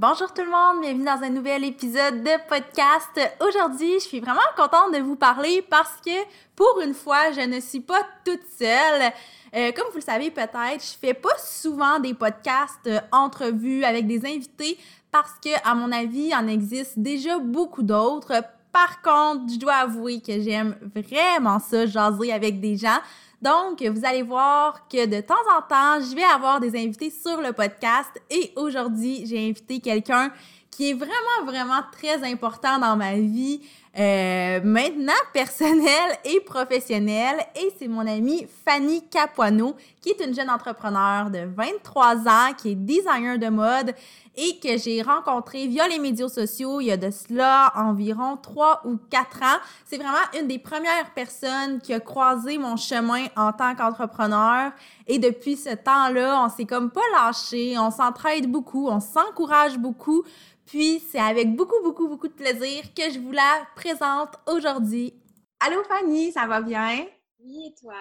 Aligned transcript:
Bonjour 0.00 0.32
tout 0.32 0.44
le 0.44 0.50
monde, 0.50 0.80
bienvenue 0.80 1.04
dans 1.04 1.26
un 1.26 1.30
nouvel 1.30 1.64
épisode 1.64 2.22
de 2.22 2.48
podcast. 2.48 3.20
Aujourd'hui, 3.40 3.94
je 3.94 4.04
suis 4.04 4.20
vraiment 4.20 4.38
contente 4.56 4.94
de 4.94 5.00
vous 5.00 5.16
parler 5.16 5.60
parce 5.68 5.96
que 6.06 6.12
pour 6.54 6.80
une 6.84 6.94
fois, 6.94 7.32
je 7.32 7.40
ne 7.40 7.58
suis 7.58 7.80
pas 7.80 8.06
toute 8.24 8.46
seule. 8.56 9.12
Euh, 9.56 9.72
comme 9.72 9.88
vous 9.90 9.96
le 9.96 10.02
savez 10.02 10.30
peut-être, 10.30 10.80
je 10.80 10.96
fais 11.00 11.14
pas 11.14 11.36
souvent 11.36 11.98
des 11.98 12.14
podcasts 12.14 12.86
euh, 12.86 13.00
entrevues 13.10 13.82
avec 13.82 14.06
des 14.06 14.24
invités 14.24 14.78
parce 15.10 15.32
que, 15.44 15.50
à 15.68 15.74
mon 15.74 15.90
avis, 15.90 16.28
il 16.28 16.34
en 16.36 16.46
existe 16.46 16.96
déjà 16.96 17.40
beaucoup 17.40 17.82
d'autres. 17.82 18.44
Par 18.70 19.02
contre, 19.02 19.52
je 19.52 19.58
dois 19.58 19.78
avouer 19.78 20.20
que 20.20 20.40
j'aime 20.40 20.76
vraiment 20.94 21.58
ça, 21.58 21.86
jaser 21.86 22.32
avec 22.32 22.60
des 22.60 22.76
gens. 22.76 23.00
Donc, 23.40 23.82
vous 23.82 24.04
allez 24.04 24.22
voir 24.22 24.88
que 24.88 25.06
de 25.06 25.20
temps 25.20 25.34
en 25.56 25.62
temps, 25.62 26.00
je 26.00 26.14
vais 26.14 26.24
avoir 26.24 26.58
des 26.58 26.76
invités 26.76 27.10
sur 27.10 27.40
le 27.40 27.52
podcast. 27.52 28.10
Et 28.30 28.52
aujourd'hui, 28.56 29.26
j'ai 29.26 29.48
invité 29.48 29.78
quelqu'un 29.78 30.32
qui 30.70 30.90
est 30.90 30.94
vraiment, 30.94 31.44
vraiment 31.44 31.82
très 31.92 32.22
important 32.24 32.78
dans 32.78 32.96
ma 32.96 33.14
vie, 33.14 33.60
euh, 33.98 34.60
maintenant 34.62 35.12
personnelle 35.32 36.18
et 36.24 36.40
professionnelle. 36.40 37.38
Et 37.56 37.72
c'est 37.78 37.88
mon 37.88 38.06
amie 38.06 38.46
Fanny 38.64 39.02
Capuano, 39.08 39.74
qui 40.00 40.10
est 40.10 40.24
une 40.24 40.34
jeune 40.34 40.50
entrepreneur 40.50 41.30
de 41.30 41.40
23 41.56 42.28
ans, 42.28 42.54
qui 42.56 42.70
est 42.70 42.74
designer 42.74 43.38
de 43.38 43.48
mode 43.48 43.94
et 44.40 44.56
que 44.60 44.78
j'ai 44.78 45.02
rencontré 45.02 45.66
via 45.66 45.88
les 45.88 45.98
médias 45.98 46.28
sociaux 46.28 46.80
il 46.80 46.86
y 46.86 46.92
a 46.92 46.96
de 46.96 47.10
cela 47.10 47.72
environ 47.74 48.36
trois 48.36 48.82
ou 48.84 48.96
quatre 49.10 49.42
ans. 49.42 49.58
C'est 49.84 49.96
vraiment 49.96 50.16
une 50.38 50.46
des 50.46 50.60
premières 50.60 51.12
personnes 51.12 51.80
qui 51.80 51.92
a 51.92 51.98
croisé 51.98 52.56
mon 52.56 52.76
chemin 52.76 53.26
en 53.36 53.52
tant 53.52 53.74
qu'entrepreneur. 53.74 54.70
Et 55.08 55.18
depuis 55.18 55.56
ce 55.56 55.74
temps-là, 55.74 56.44
on 56.44 56.48
s'est 56.48 56.66
comme 56.66 56.90
pas 56.90 57.00
lâché, 57.12 57.76
on 57.78 57.90
s'entraide 57.90 58.48
beaucoup, 58.48 58.86
on 58.88 59.00
s'encourage 59.00 59.76
beaucoup. 59.76 60.22
Puis 60.68 61.02
c'est 61.10 61.18
avec 61.18 61.56
beaucoup, 61.56 61.82
beaucoup, 61.82 62.06
beaucoup 62.06 62.28
de 62.28 62.32
plaisir 62.32 62.82
que 62.94 63.10
je 63.10 63.18
vous 63.18 63.32
la 63.32 63.66
présente 63.74 63.87
aujourd'hui. 64.46 65.14
Allô 65.60 65.82
Fanny, 65.84 66.32
ça 66.32 66.46
va 66.46 66.60
bien? 66.60 67.06
Oui, 67.40 67.68
et 67.68 67.74
toi? 67.80 67.94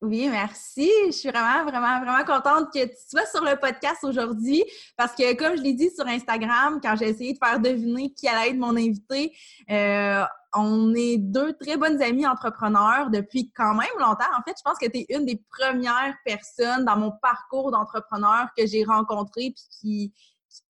Oui, 0.00 0.28
merci. 0.28 0.90
Je 1.06 1.12
suis 1.12 1.28
vraiment, 1.28 1.64
vraiment, 1.64 2.00
vraiment 2.00 2.24
contente 2.24 2.72
que 2.72 2.84
tu 2.84 2.96
sois 3.08 3.26
sur 3.26 3.44
le 3.44 3.56
podcast 3.56 4.02
aujourd'hui 4.02 4.64
parce 4.96 5.14
que, 5.14 5.34
comme 5.34 5.56
je 5.56 5.62
l'ai 5.62 5.74
dit 5.74 5.90
sur 5.90 6.06
Instagram, 6.06 6.80
quand 6.82 6.96
j'ai 6.96 7.08
essayé 7.08 7.32
de 7.34 7.38
faire 7.38 7.60
deviner 7.60 8.12
qui 8.12 8.26
allait 8.26 8.50
être 8.50 8.56
mon 8.56 8.76
invité, 8.76 9.32
euh, 9.70 10.24
on 10.54 10.92
est 10.94 11.18
deux 11.18 11.54
très 11.54 11.76
bonnes 11.76 12.02
amies 12.02 12.26
entrepreneurs 12.26 13.10
depuis 13.10 13.52
quand 13.52 13.74
même 13.74 13.98
longtemps. 13.98 14.30
En 14.36 14.42
fait, 14.42 14.54
je 14.58 14.62
pense 14.64 14.78
que 14.78 14.86
tu 14.86 14.98
es 14.98 15.06
une 15.10 15.24
des 15.24 15.40
premières 15.56 16.16
personnes 16.24 16.84
dans 16.84 16.96
mon 16.96 17.12
parcours 17.22 17.70
d'entrepreneur 17.70 18.48
que 18.56 18.66
j'ai 18.66 18.84
rencontré 18.84 19.54
puis 19.54 19.64
qui, 19.80 20.12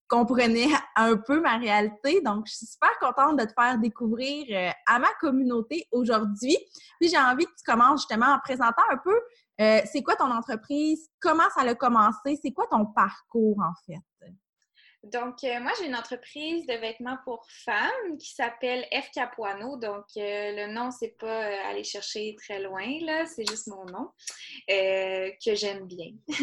comprenait 0.07 0.69
un 0.95 1.17
peu 1.17 1.41
ma 1.41 1.57
réalité. 1.57 2.21
Donc, 2.21 2.45
je 2.47 2.53
suis 2.53 2.65
super 2.65 2.91
contente 2.99 3.39
de 3.39 3.45
te 3.45 3.53
faire 3.53 3.77
découvrir 3.79 4.45
euh, 4.51 4.71
à 4.87 4.99
ma 4.99 5.09
communauté 5.19 5.87
aujourd'hui. 5.91 6.57
Puis, 6.99 7.09
j'ai 7.09 7.17
envie 7.17 7.45
que 7.45 7.51
tu 7.51 7.63
commences 7.65 8.01
justement 8.01 8.33
en 8.33 8.39
présentant 8.39 8.83
un 8.91 8.97
peu 8.97 9.19
euh, 9.61 9.81
c'est 9.85 10.01
quoi 10.01 10.15
ton 10.15 10.31
entreprise, 10.31 11.07
comment 11.19 11.49
ça 11.55 11.61
a 11.61 11.75
commencé, 11.75 12.39
c'est 12.41 12.51
quoi 12.51 12.65
ton 12.71 12.87
parcours 12.87 13.59
en 13.59 13.73
fait? 13.85 14.01
Donc, 15.03 15.43
euh, 15.43 15.59
moi, 15.59 15.71
j'ai 15.77 15.87
une 15.87 15.97
entreprise 15.97 16.65
de 16.65 16.75
vêtements 16.75 17.17
pour 17.25 17.45
femmes 17.65 18.17
qui 18.17 18.33
s'appelle 18.33 18.85
F 18.93 19.11
Capuano. 19.13 19.75
Donc, 19.75 20.05
euh, 20.15 20.51
le 20.55 20.73
nom, 20.73 20.91
c'est 20.91 21.17
pas 21.19 21.43
euh, 21.43 21.69
aller 21.69 21.83
chercher 21.83 22.37
très 22.41 22.61
loin, 22.61 22.87
là, 23.01 23.25
c'est 23.25 23.47
juste 23.49 23.67
mon 23.67 23.85
nom 23.85 24.09
que 24.69 25.55
j'aime 25.55 25.85
bien. 25.87 26.11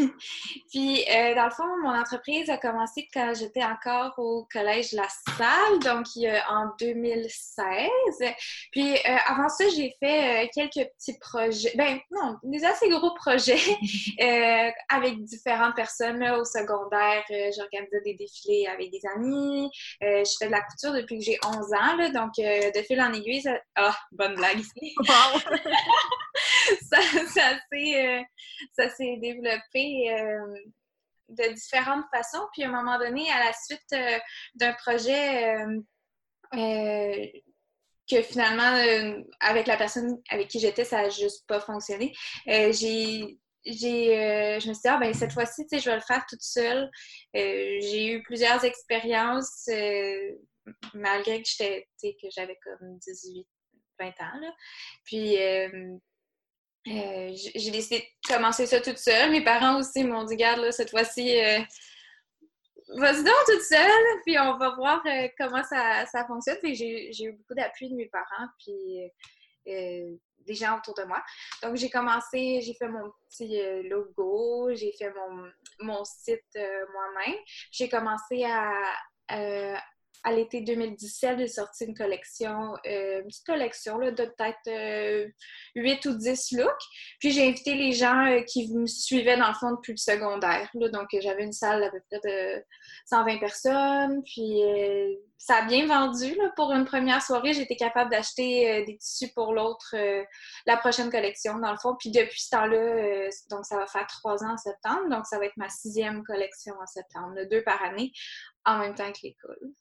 Puis, 0.70 1.04
dans 1.08 1.46
le 1.46 1.50
fond, 1.50 1.64
mon 1.82 1.98
entreprise 1.98 2.50
a 2.50 2.58
commencé 2.58 3.08
quand 3.14 3.32
j'étais 3.34 3.64
encore 3.64 4.12
au 4.18 4.46
collège 4.52 4.92
La 4.92 5.08
Salle, 5.08 5.78
donc 5.82 6.06
en 6.48 6.66
2016. 6.78 7.88
Puis, 8.72 8.98
avant 9.26 9.48
ça, 9.48 9.64
j'ai 9.74 9.96
fait 10.00 10.50
quelques 10.54 10.90
petits 10.90 11.18
projets, 11.18 11.72
ben 11.76 11.98
non, 12.10 12.36
des 12.42 12.64
assez 12.64 12.88
gros 12.90 13.14
projets 13.14 13.56
avec 14.88 15.24
différentes 15.24 15.76
personnes 15.76 16.22
au 16.30 16.44
secondaire. 16.44 17.24
J'organisais 17.56 18.00
des 18.04 18.14
défilés 18.14 18.49
avec 18.70 18.90
des 18.90 19.00
amis. 19.14 19.70
Euh, 20.02 20.24
je 20.24 20.32
fais 20.38 20.46
de 20.46 20.52
la 20.52 20.62
couture 20.62 20.92
depuis 20.92 21.18
que 21.18 21.24
j'ai 21.24 21.38
11 21.44 21.56
ans, 21.74 22.10
donc 22.12 22.38
euh, 22.38 22.70
de 22.70 22.82
fil 22.82 23.00
en 23.00 23.12
aiguille, 23.12 23.42
ça... 23.42 23.58
Ah, 23.76 23.96
bonne 24.12 24.34
blague 24.34 24.60
ici! 24.60 24.94
ça, 26.90 26.98
euh, 26.98 28.20
ça 28.76 28.88
s'est 28.90 29.18
développé 29.20 30.14
de 31.28 31.52
différentes 31.54 32.04
façons. 32.12 32.46
Puis 32.52 32.64
à 32.64 32.68
un 32.68 32.72
moment 32.72 32.98
donné, 32.98 33.30
à 33.30 33.44
la 33.44 33.52
suite 33.52 33.94
d'un 34.54 34.72
projet 34.74 35.56
que 36.52 38.22
finalement, 38.22 39.24
avec 39.40 39.66
la 39.66 39.76
personne 39.76 40.20
avec 40.28 40.48
qui 40.48 40.58
j'étais, 40.58 40.84
ça 40.84 41.02
n'a 41.02 41.10
juste 41.10 41.46
pas 41.46 41.60
fonctionné. 41.60 42.12
j'ai 42.46 43.38
j'ai, 43.64 44.18
euh, 44.18 44.60
je 44.60 44.68
me 44.68 44.74
suis 44.74 44.82
dit, 44.82 44.88
ah, 44.88 44.98
ben, 44.98 45.12
cette 45.12 45.32
fois-ci, 45.32 45.66
je 45.70 45.88
vais 45.88 45.96
le 45.96 46.02
faire 46.02 46.24
toute 46.28 46.42
seule. 46.42 46.90
Euh, 47.36 47.78
j'ai 47.80 48.12
eu 48.12 48.22
plusieurs 48.22 48.64
expériences, 48.64 49.68
euh, 49.68 50.32
malgré 50.94 51.42
que 51.42 51.48
j'étais, 51.48 51.86
que 52.02 52.28
j'avais 52.34 52.58
comme 52.62 52.98
18, 52.98 53.46
20 53.98 54.06
ans. 54.08 54.40
Là. 54.40 54.54
Puis, 55.04 55.36
j'ai 56.86 57.70
décidé 57.70 57.98
de 58.00 58.34
commencer 58.34 58.66
ça 58.66 58.80
toute 58.80 58.98
seule. 58.98 59.30
Mes 59.30 59.44
parents 59.44 59.78
aussi 59.78 60.04
m'ont 60.04 60.24
dit, 60.24 60.36
garde, 60.36 60.60
là, 60.60 60.72
cette 60.72 60.90
fois-ci, 60.90 61.36
vas-y 62.96 63.22
donc 63.22 63.34
toute 63.46 63.62
seule, 63.62 64.20
puis 64.24 64.38
on 64.38 64.56
va 64.56 64.74
voir 64.74 65.02
comment 65.38 65.62
ça, 65.64 66.06
ça 66.06 66.26
fonctionne. 66.26 66.58
j'ai, 66.62 67.10
eu 67.22 67.32
beaucoup 67.32 67.54
d'appui 67.54 67.90
de 67.90 67.94
mes 67.94 68.06
parents, 68.06 68.48
puis 68.58 69.10
des 69.66 70.54
gens 70.54 70.78
autour 70.78 70.94
de 70.94 71.04
moi. 71.04 71.22
Donc, 71.62 71.76
j'ai 71.76 71.90
commencé, 71.90 72.60
j'ai 72.62 72.74
fait 72.74 72.88
mon 72.88 73.10
petit 73.28 73.60
euh, 73.60 73.82
logo, 73.88 74.70
j'ai 74.74 74.92
fait 74.92 75.12
mon, 75.12 75.50
mon 75.80 76.04
site 76.04 76.40
euh, 76.56 76.84
moi-même. 76.92 77.38
J'ai 77.70 77.88
commencé 77.88 78.44
à, 78.44 78.72
euh, 79.32 79.76
à 80.22 80.32
l'été 80.32 80.60
2017, 80.60 81.38
j'ai 81.38 81.48
sorti 81.48 81.84
une 81.84 81.94
collection, 81.94 82.74
une 82.84 83.24
petite 83.26 83.46
collection 83.46 83.98
là, 83.98 84.10
de 84.10 84.24
peut-être 84.24 85.32
8 85.74 86.04
ou 86.06 86.14
10 86.16 86.52
looks. 86.52 86.70
Puis 87.18 87.30
j'ai 87.30 87.48
invité 87.48 87.74
les 87.74 87.92
gens 87.92 88.42
qui 88.46 88.72
me 88.72 88.86
suivaient 88.86 89.36
dans 89.36 89.48
le 89.48 89.54
fond 89.54 89.72
depuis 89.72 89.92
le 89.92 89.98
secondaire. 89.98 90.68
Donc 90.74 91.08
j'avais 91.20 91.44
une 91.44 91.52
salle 91.52 91.80
d'à 91.80 91.90
peu 91.90 92.00
près 92.10 92.20
de 92.22 92.64
120 93.06 93.38
personnes. 93.38 94.22
Puis 94.24 94.62
ça 95.40 95.56
a 95.56 95.62
bien 95.62 95.86
vendu. 95.86 96.38
Pour 96.54 96.70
une 96.72 96.84
première 96.84 97.22
soirée, 97.22 97.54
j'étais 97.54 97.74
capable 97.74 98.10
d'acheter 98.10 98.70
euh, 98.70 98.84
des 98.84 98.98
tissus 98.98 99.32
pour 99.32 99.54
l'autre, 99.54 99.94
euh, 99.94 100.22
la 100.66 100.76
prochaine 100.76 101.10
collection, 101.10 101.58
dans 101.58 101.72
le 101.72 101.78
fond. 101.78 101.96
Puis 101.98 102.10
depuis 102.10 102.42
ce 102.42 102.50
temps-là, 102.50 102.76
euh, 102.76 103.28
donc 103.50 103.64
ça 103.64 103.78
va 103.78 103.86
faire 103.86 104.06
trois 104.06 104.44
ans 104.44 104.52
en 104.52 104.56
septembre. 104.58 105.08
Donc 105.08 105.24
ça 105.24 105.38
va 105.38 105.46
être 105.46 105.56
ma 105.56 105.70
sixième 105.70 106.22
collection 106.24 106.74
en 106.78 106.86
septembre, 106.86 107.36
deux 107.50 107.62
par 107.62 107.82
année, 107.82 108.12
en 108.66 108.78
même 108.80 108.94
temps 108.94 109.10
que 109.10 109.20
l'école. 109.22 109.72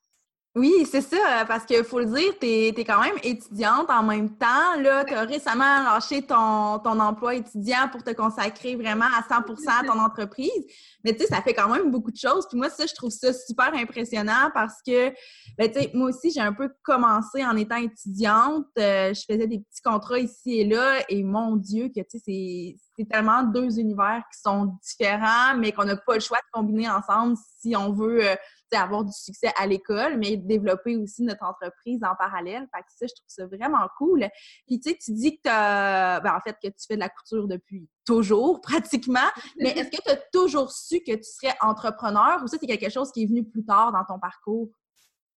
Oui, 0.56 0.88
c'est 0.90 1.02
ça, 1.02 1.46
parce 1.48 1.64
qu'il 1.64 1.84
faut 1.84 2.00
le 2.00 2.08
dire, 2.08 2.34
tu 2.42 2.48
es, 2.48 2.84
quand 2.84 3.00
même 3.02 3.16
étudiante 3.22 3.88
en 3.92 4.02
même 4.02 4.36
temps. 4.36 4.76
Là, 4.80 5.06
tu 5.06 5.14
as 5.14 5.22
récemment 5.22 5.84
lâché 5.84 6.24
ton, 6.24 6.80
ton, 6.80 7.00
emploi 7.00 7.36
étudiant 7.36 7.88
pour 7.92 8.04
te 8.04 8.10
consacrer 8.12 8.76
vraiment 8.76 9.06
à 9.06 9.22
100% 9.22 9.44
à 9.68 9.86
ton 9.86 10.00
entreprise. 10.00 10.66
Mais 11.04 11.14
tu 11.14 11.20
sais, 11.20 11.28
ça 11.28 11.44
fait 11.44 11.54
quand 11.54 11.70
même 11.70 11.92
beaucoup 11.92 12.10
de 12.10 12.18
choses. 12.18 12.48
Puis 12.50 12.58
moi, 12.58 12.70
ça, 12.72 12.88
je 12.88 12.96
trouve 12.96 13.12
ça 13.12 13.32
super 13.32 13.72
impressionnant 13.76 14.50
parce 14.52 14.82
que, 14.86 15.10
ben, 15.56 15.72
tu 15.72 15.82
sais, 15.82 15.92
moi 15.94 16.10
aussi, 16.10 16.32
j'ai 16.32 16.42
un 16.42 16.54
peu 16.54 16.70
commencé 16.82 17.46
en 17.46 17.56
étant 17.56 17.78
étudiante. 17.78 18.66
Euh, 18.80 19.14
je 19.14 19.22
faisais 19.32 19.46
des 19.46 19.60
petits 19.60 19.82
contrats 19.84 20.20
ici 20.20 20.62
et 20.62 20.66
là. 20.66 21.04
Et 21.10 21.24
mon 21.24 21.58
Dieu, 21.58 21.90
que 21.90 22.02
tu 22.02 22.18
sais, 22.18 22.22
c'est 22.26 22.76
tellement 23.06 23.44
deux 23.44 23.80
univers 23.80 24.24
qui 24.32 24.40
sont 24.40 24.78
différents, 24.82 25.56
mais 25.58 25.72
qu'on 25.72 25.86
n'a 25.86 25.98
pas 25.98 26.16
le 26.16 26.20
choix 26.20 26.38
de 26.38 26.50
combiner 26.52 26.90
ensemble 26.90 27.36
si 27.60 27.76
on 27.76 27.92
veut. 27.92 28.26
Euh, 28.26 28.36
avoir 28.78 29.04
du 29.04 29.12
succès 29.12 29.52
à 29.58 29.66
l'école, 29.66 30.18
mais 30.18 30.38
développer 30.38 30.96
aussi 30.98 31.24
notre 31.24 31.44
entreprise 31.44 32.04
en 32.04 32.16
parallèle. 32.16 32.68
Fait 32.74 32.82
que 32.82 32.88
ça, 32.90 33.06
je 33.08 33.14
trouve 33.16 33.28
ça 33.28 33.48
vraiment 33.48 33.88
cool. 33.98 34.28
Puis 34.68 34.80
tu 34.80 34.92
sais, 34.92 34.98
tu 34.98 35.14
dis 35.14 35.38
que 35.38 35.42
tu 35.42 36.24
ben, 36.24 36.36
en 36.36 36.42
fait, 36.42 36.56
que 36.62 36.68
tu 36.68 36.86
fais 36.88 36.96
de 36.96 37.00
la 37.00 37.10
couture 37.10 37.48
depuis 37.48 37.88
toujours, 38.06 38.62
pratiquement, 38.62 39.28
mais 39.58 39.70
est-ce 39.70 39.90
que 39.90 40.02
tu 40.04 40.12
as 40.12 40.18
toujours 40.32 40.72
su 40.72 41.00
que 41.00 41.16
tu 41.16 41.24
serais 41.24 41.56
entrepreneur 41.62 42.42
ou 42.44 42.48
ça, 42.48 42.58
c'est 42.60 42.68
quelque 42.68 42.90
chose 42.90 43.12
qui 43.12 43.24
est 43.24 43.28
venu 43.28 43.44
plus 43.44 43.66
tard 43.66 43.92
dans 43.92 44.06
ton 44.06 44.20
parcours? 44.20 44.70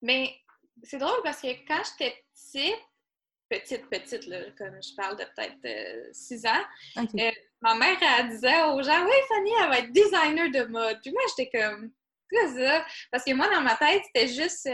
Mais 0.01 0.33
c'est 0.83 0.97
drôle 0.97 1.21
parce 1.23 1.41
que 1.41 1.47
quand 1.67 1.81
j'étais 1.99 2.15
petite, 2.33 2.79
petite, 3.49 3.89
petite, 3.89 4.27
là, 4.27 4.39
comme 4.57 4.81
je 4.81 4.95
parle 4.95 5.17
de 5.17 5.23
peut-être 5.35 6.15
6 6.15 6.45
ans, 6.45 7.05
ma 7.61 7.75
mère, 7.75 7.97
elle 8.19 8.29
disait 8.29 8.63
aux 8.63 8.81
gens, 8.81 9.05
oui, 9.05 9.15
Fanny, 9.27 9.51
elle 9.61 9.69
va 9.69 9.79
être 9.79 9.91
designer 9.91 10.49
de 10.51 10.63
mode. 10.69 10.99
Puis 11.01 11.11
moi, 11.11 11.21
j'étais 11.29 11.59
comme, 11.59 11.91
quoi 12.29 12.47
ça? 12.53 12.85
Parce 13.11 13.23
que 13.23 13.33
moi, 13.33 13.47
dans 13.49 13.61
ma 13.61 13.75
tête, 13.75 14.01
c'était 14.05 14.27
juste. 14.27 14.69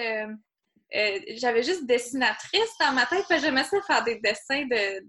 J'avais 1.36 1.64
juste 1.64 1.86
dessinatrice 1.86 2.78
dans 2.80 2.94
ma 2.94 3.06
tête, 3.06 3.26
puis 3.30 3.40
j'aimais 3.40 3.66
ça 3.66 3.82
faire 3.82 4.04
des 4.04 4.16
dessins 4.16 4.66
de, 4.66 5.04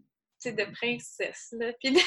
de 0.50 0.64
princesse, 0.72 1.48
là, 1.52 1.72
puis 1.80 1.92
de... 1.92 1.98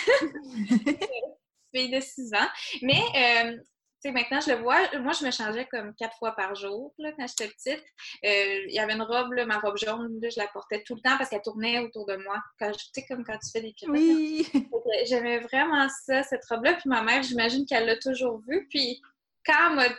fille 1.73 1.89
de 1.91 1.99
6 2.01 2.33
ans. 2.33 2.49
Mais, 2.81 3.01
euh, 3.15 3.57
sais, 4.01 4.11
maintenant, 4.11 4.39
je 4.39 4.51
le 4.51 4.57
vois, 4.61 4.79
moi, 4.99 5.13
je 5.13 5.25
me 5.25 5.31
changeais 5.31 5.65
comme 5.65 5.93
quatre 5.95 6.17
fois 6.17 6.31
par 6.33 6.55
jour, 6.55 6.93
là, 6.97 7.11
quand 7.17 7.25
j'étais 7.27 7.49
petite. 7.49 7.83
Euh, 8.25 8.65
il 8.67 8.73
y 8.73 8.79
avait 8.79 8.93
une 8.93 9.01
robe, 9.01 9.33
là, 9.33 9.45
ma 9.45 9.59
robe 9.59 9.77
jaune, 9.77 10.19
là, 10.21 10.29
je 10.29 10.39
la 10.39 10.47
portais 10.47 10.83
tout 10.83 10.95
le 10.95 11.01
temps 11.01 11.17
parce 11.17 11.29
qu'elle 11.29 11.41
tournait 11.41 11.79
autour 11.79 12.05
de 12.05 12.15
moi. 12.17 12.41
Tu 12.59 12.67
sais, 12.93 13.05
comme 13.07 13.23
quand 13.23 13.37
tu 13.37 13.51
fais 13.51 13.61
des 13.61 13.73
pirouettes. 13.73 14.01
Oui! 14.01 14.47
J'aimais 15.05 15.39
vraiment 15.39 15.87
ça, 16.05 16.23
cette 16.23 16.45
robe-là. 16.45 16.73
Puis 16.73 16.89
ma 16.89 17.01
mère, 17.01 17.23
j'imagine 17.23 17.65
qu'elle 17.65 17.85
l'a 17.85 17.97
toujours 17.97 18.41
vue. 18.47 18.67
Puis 18.69 19.01
quand 19.45 19.79
elle 19.79 19.95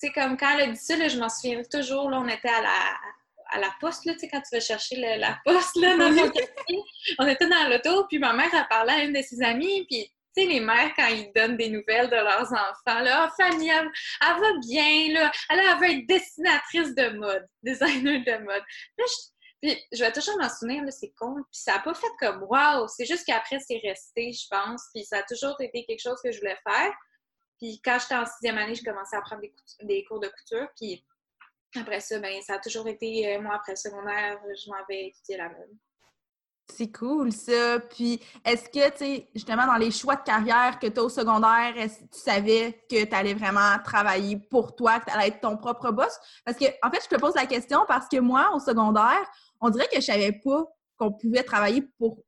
tu 0.00 0.06
sais, 0.06 0.12
comme 0.12 0.36
quand 0.36 0.54
elle 0.54 0.68
a 0.68 0.72
dit 0.72 0.78
ça, 0.78 0.96
là, 0.96 1.08
je 1.08 1.18
m'en 1.18 1.28
souviens 1.28 1.60
toujours, 1.64 2.08
là, 2.08 2.20
on 2.20 2.28
était 2.28 2.48
à 2.48 2.62
la, 2.62 2.70
à 3.50 3.58
la 3.58 3.74
poste, 3.80 4.04
là, 4.04 4.12
tu 4.12 4.20
sais, 4.20 4.28
quand 4.28 4.40
tu 4.40 4.54
vas 4.54 4.60
chercher 4.60 4.96
la 4.96 5.38
poste, 5.44 5.76
là, 5.76 5.96
dans 5.96 6.10
mon 6.10 6.30
quartier. 6.30 6.82
On 7.18 7.26
était 7.26 7.48
dans 7.48 7.68
l'auto, 7.68 8.06
puis 8.06 8.20
ma 8.20 8.32
mère, 8.32 8.54
a 8.54 8.64
parlé 8.64 8.92
à 8.92 9.02
une 9.02 9.12
de 9.12 9.22
ses 9.22 9.42
amies, 9.42 9.84
puis 9.86 10.08
tu 10.36 10.42
sais, 10.42 10.48
les 10.48 10.60
mères, 10.60 10.92
quand 10.96 11.08
ils 11.08 11.32
donnent 11.34 11.56
des 11.56 11.70
nouvelles 11.70 12.08
de 12.08 12.16
leurs 12.16 12.52
enfants, 12.52 13.00
là, 13.00 13.28
oh, 13.28 13.34
Fanny, 13.40 13.68
elle, 13.68 13.90
va 14.20 14.58
bien, 14.60 15.30
elle, 15.50 15.58
elle 15.58 15.78
veut 15.78 15.98
être 15.98 16.06
dessinatrice 16.06 16.94
de 16.94 17.08
mode, 17.18 17.46
designer 17.62 18.24
de 18.24 18.44
mode. 18.44 18.62
Je, 18.98 19.04
puis, 19.60 19.76
je 19.92 19.98
vais 20.04 20.12
toujours 20.12 20.38
m'en 20.38 20.48
souvenir, 20.48 20.84
là, 20.84 20.90
c'est 20.90 21.12
con. 21.18 21.34
Puis 21.34 21.60
ça 21.62 21.74
n'a 21.74 21.78
pas 21.80 21.94
fait 21.94 22.06
comme 22.20 22.44
wow, 22.44 22.86
c'est 22.88 23.06
juste 23.06 23.24
qu'après, 23.26 23.58
c'est 23.58 23.80
resté, 23.82 24.32
je 24.32 24.46
pense. 24.48 24.84
Puis 24.94 25.04
ça 25.04 25.18
a 25.18 25.22
toujours 25.22 25.60
été 25.60 25.84
quelque 25.84 26.00
chose 26.00 26.20
que 26.22 26.30
je 26.30 26.38
voulais 26.38 26.58
faire. 26.66 26.92
Puis 27.58 27.80
quand 27.84 27.98
j'étais 28.00 28.14
en 28.14 28.26
sixième 28.26 28.58
année, 28.58 28.76
je 28.76 28.84
commençais 28.84 29.16
à 29.16 29.20
prendre 29.20 29.42
des, 29.42 29.52
des 29.82 30.04
cours 30.04 30.20
de 30.20 30.28
couture. 30.28 30.68
Puis 30.76 31.04
après 31.74 32.00
ça, 32.00 32.20
ben, 32.20 32.40
ça 32.42 32.54
a 32.54 32.58
toujours 32.60 32.86
été, 32.86 33.34
euh, 33.34 33.40
moi, 33.40 33.56
après 33.56 33.74
secondaire, 33.74 34.38
je 34.44 34.70
m'en 34.70 34.84
vais 34.88 35.08
étudier 35.08 35.38
la 35.38 35.48
mode. 35.48 35.76
C'est 36.70 36.92
cool, 36.92 37.32
ça. 37.32 37.80
Puis, 37.80 38.20
est-ce 38.44 38.68
que, 38.68 38.90
tu 38.90 38.98
sais, 38.98 39.28
justement, 39.34 39.66
dans 39.66 39.76
les 39.76 39.90
choix 39.90 40.16
de 40.16 40.22
carrière 40.22 40.78
que 40.78 40.86
tu 40.86 41.00
as 41.00 41.02
au 41.02 41.08
secondaire, 41.08 41.74
est-ce 41.76 42.00
que 42.00 42.04
tu 42.04 42.20
savais 42.20 42.84
que 42.90 43.04
tu 43.04 43.14
allais 43.14 43.34
vraiment 43.34 43.78
travailler 43.82 44.36
pour 44.36 44.76
toi, 44.76 45.00
que 45.00 45.10
tu 45.10 45.16
allais 45.16 45.28
être 45.28 45.40
ton 45.40 45.56
propre 45.56 45.90
boss? 45.90 46.18
Parce 46.44 46.58
que, 46.58 46.66
en 46.82 46.90
fait, 46.90 47.00
je 47.02 47.16
te 47.16 47.20
pose 47.20 47.34
la 47.34 47.46
question 47.46 47.84
parce 47.88 48.08
que 48.08 48.18
moi, 48.18 48.50
au 48.54 48.60
secondaire, 48.60 49.28
on 49.60 49.70
dirait 49.70 49.88
que 49.88 49.96
je 50.00 50.06
savais 50.06 50.32
pas 50.32 50.64
qu'on 50.96 51.12
pouvait 51.12 51.42
travailler 51.42 51.82
pour, 51.98 52.22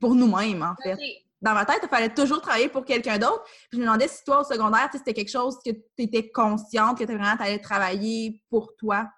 pour 0.00 0.14
nous-mêmes, 0.14 0.62
en 0.62 0.74
fait 0.82 0.98
dans 1.40 1.54
ma 1.54 1.64
tête, 1.64 1.80
il 1.82 1.88
fallait 1.88 2.12
toujours 2.12 2.40
travailler 2.40 2.68
pour 2.68 2.84
quelqu'un 2.84 3.18
d'autre. 3.18 3.42
Puis 3.44 3.68
je 3.72 3.78
me 3.78 3.84
demandais 3.84 4.08
si 4.08 4.22
toi, 4.24 4.40
au 4.40 4.44
secondaire, 4.44 4.88
c'était 4.92 5.14
quelque 5.14 5.30
chose 5.30 5.58
que 5.64 5.70
tu 5.70 6.02
étais 6.02 6.30
consciente, 6.30 6.98
que 6.98 7.04
tu 7.04 7.14
vraiment 7.14 7.36
allais 7.38 7.58
travailler 7.58 8.42
pour 8.50 8.76
toi. 8.76 9.08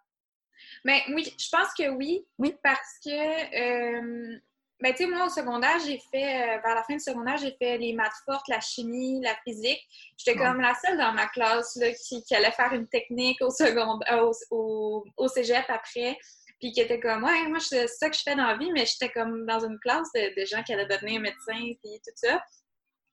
Mais 0.84 1.02
ben, 1.06 1.14
oui, 1.14 1.34
je 1.38 1.48
pense 1.50 1.72
que 1.76 1.88
oui. 1.90 2.24
Oui. 2.38 2.54
Parce 2.62 2.98
que, 3.04 3.10
euh, 3.10 4.38
ben, 4.80 4.92
tu 4.92 5.04
sais, 5.04 5.06
moi, 5.06 5.26
au 5.26 5.28
secondaire, 5.28 5.78
j'ai 5.86 6.00
fait, 6.10 6.42
euh, 6.42 6.60
vers 6.60 6.74
la 6.74 6.82
fin 6.84 6.94
du 6.94 7.00
secondaire, 7.00 7.36
j'ai 7.36 7.54
fait 7.56 7.78
les 7.78 7.92
maths 7.92 8.12
fortes, 8.24 8.48
la 8.48 8.60
chimie, 8.60 9.20
la 9.22 9.36
physique. 9.44 9.80
J'étais 10.16 10.38
comme 10.38 10.60
la 10.60 10.74
seule 10.74 10.98
dans 10.98 11.12
ma 11.12 11.26
classe 11.28 11.76
là, 11.76 11.88
qui, 11.92 12.34
allait 12.34 12.50
faire 12.52 12.72
une 12.72 12.88
technique 12.88 13.40
au, 13.40 13.50
secondaire, 13.50 14.28
au, 14.50 15.04
au 15.16 15.28
cégep 15.28 15.64
après 15.69 16.19
puis 16.62 16.70
qui 16.70 16.80
était 16.80 17.00
comme, 17.00 17.25
ouais, 17.25 17.48
moi, 17.48 17.58
c'est 17.58 17.88
ça 17.88 18.08
que 18.08 18.16
je 18.16 18.22
fais 18.22 18.36
dans 18.36 18.46
la 18.46 18.56
vie, 18.56 18.70
mais 18.70 18.86
j'étais 18.86 19.08
comme 19.08 19.44
dans 19.46 19.66
une 19.66 19.80
classe 19.80 20.08
de, 20.14 20.44
gens 20.44 20.62
qui 20.62 20.72
allaient 20.72 20.86
devenir 20.86 21.20
médecins, 21.20 21.58
puis 21.82 22.00
tout 22.06 22.12
ça. 22.14 22.40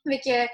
Mais 0.05 0.19
que, 0.19 0.45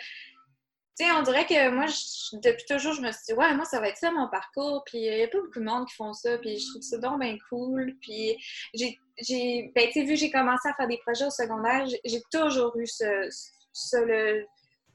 sais, 0.96 1.12
on 1.12 1.24
dirait 1.24 1.46
que 1.46 1.70
moi, 1.70 1.86
depuis 2.34 2.66
toujours, 2.66 2.94
je 2.94 3.02
me 3.02 3.12
suis 3.12 3.22
dit, 3.28 3.34
ouais, 3.34 3.54
moi, 3.54 3.66
ça 3.66 3.80
va 3.80 3.90
être 3.90 3.98
ça 3.98 4.12
mon 4.12 4.30
parcours, 4.30 4.84
puis 4.86 5.00
il 5.00 5.16
n'y 5.16 5.24
a 5.24 5.28
pas 5.28 5.40
beaucoup 5.40 5.60
de 5.60 5.66
monde 5.66 5.88
qui 5.88 5.96
font 5.96 6.14
ça, 6.14 6.38
puis 6.38 6.58
je 6.58 6.70
trouve 6.70 6.82
ça 6.82 6.98
donc 6.98 7.20
bien 7.20 7.38
cool. 7.50 7.96
Puis 8.02 8.38
j'ai, 8.74 9.00
j'ai 9.20 9.72
ben, 9.76 9.88
tu 9.88 9.94
sais, 9.94 10.02
vu 10.02 10.14
que 10.14 10.16
j'ai 10.16 10.32
commencé 10.32 10.70
à 10.70 10.74
faire 10.74 10.88
des 10.88 11.00
projets 11.00 11.26
au 11.26 11.32
secondaire, 11.32 11.86
j'ai 12.06 12.22
toujours 12.32 12.76
eu 12.78 12.88
ce, 12.88 13.28
ce 13.74 13.98
le... 13.98 14.46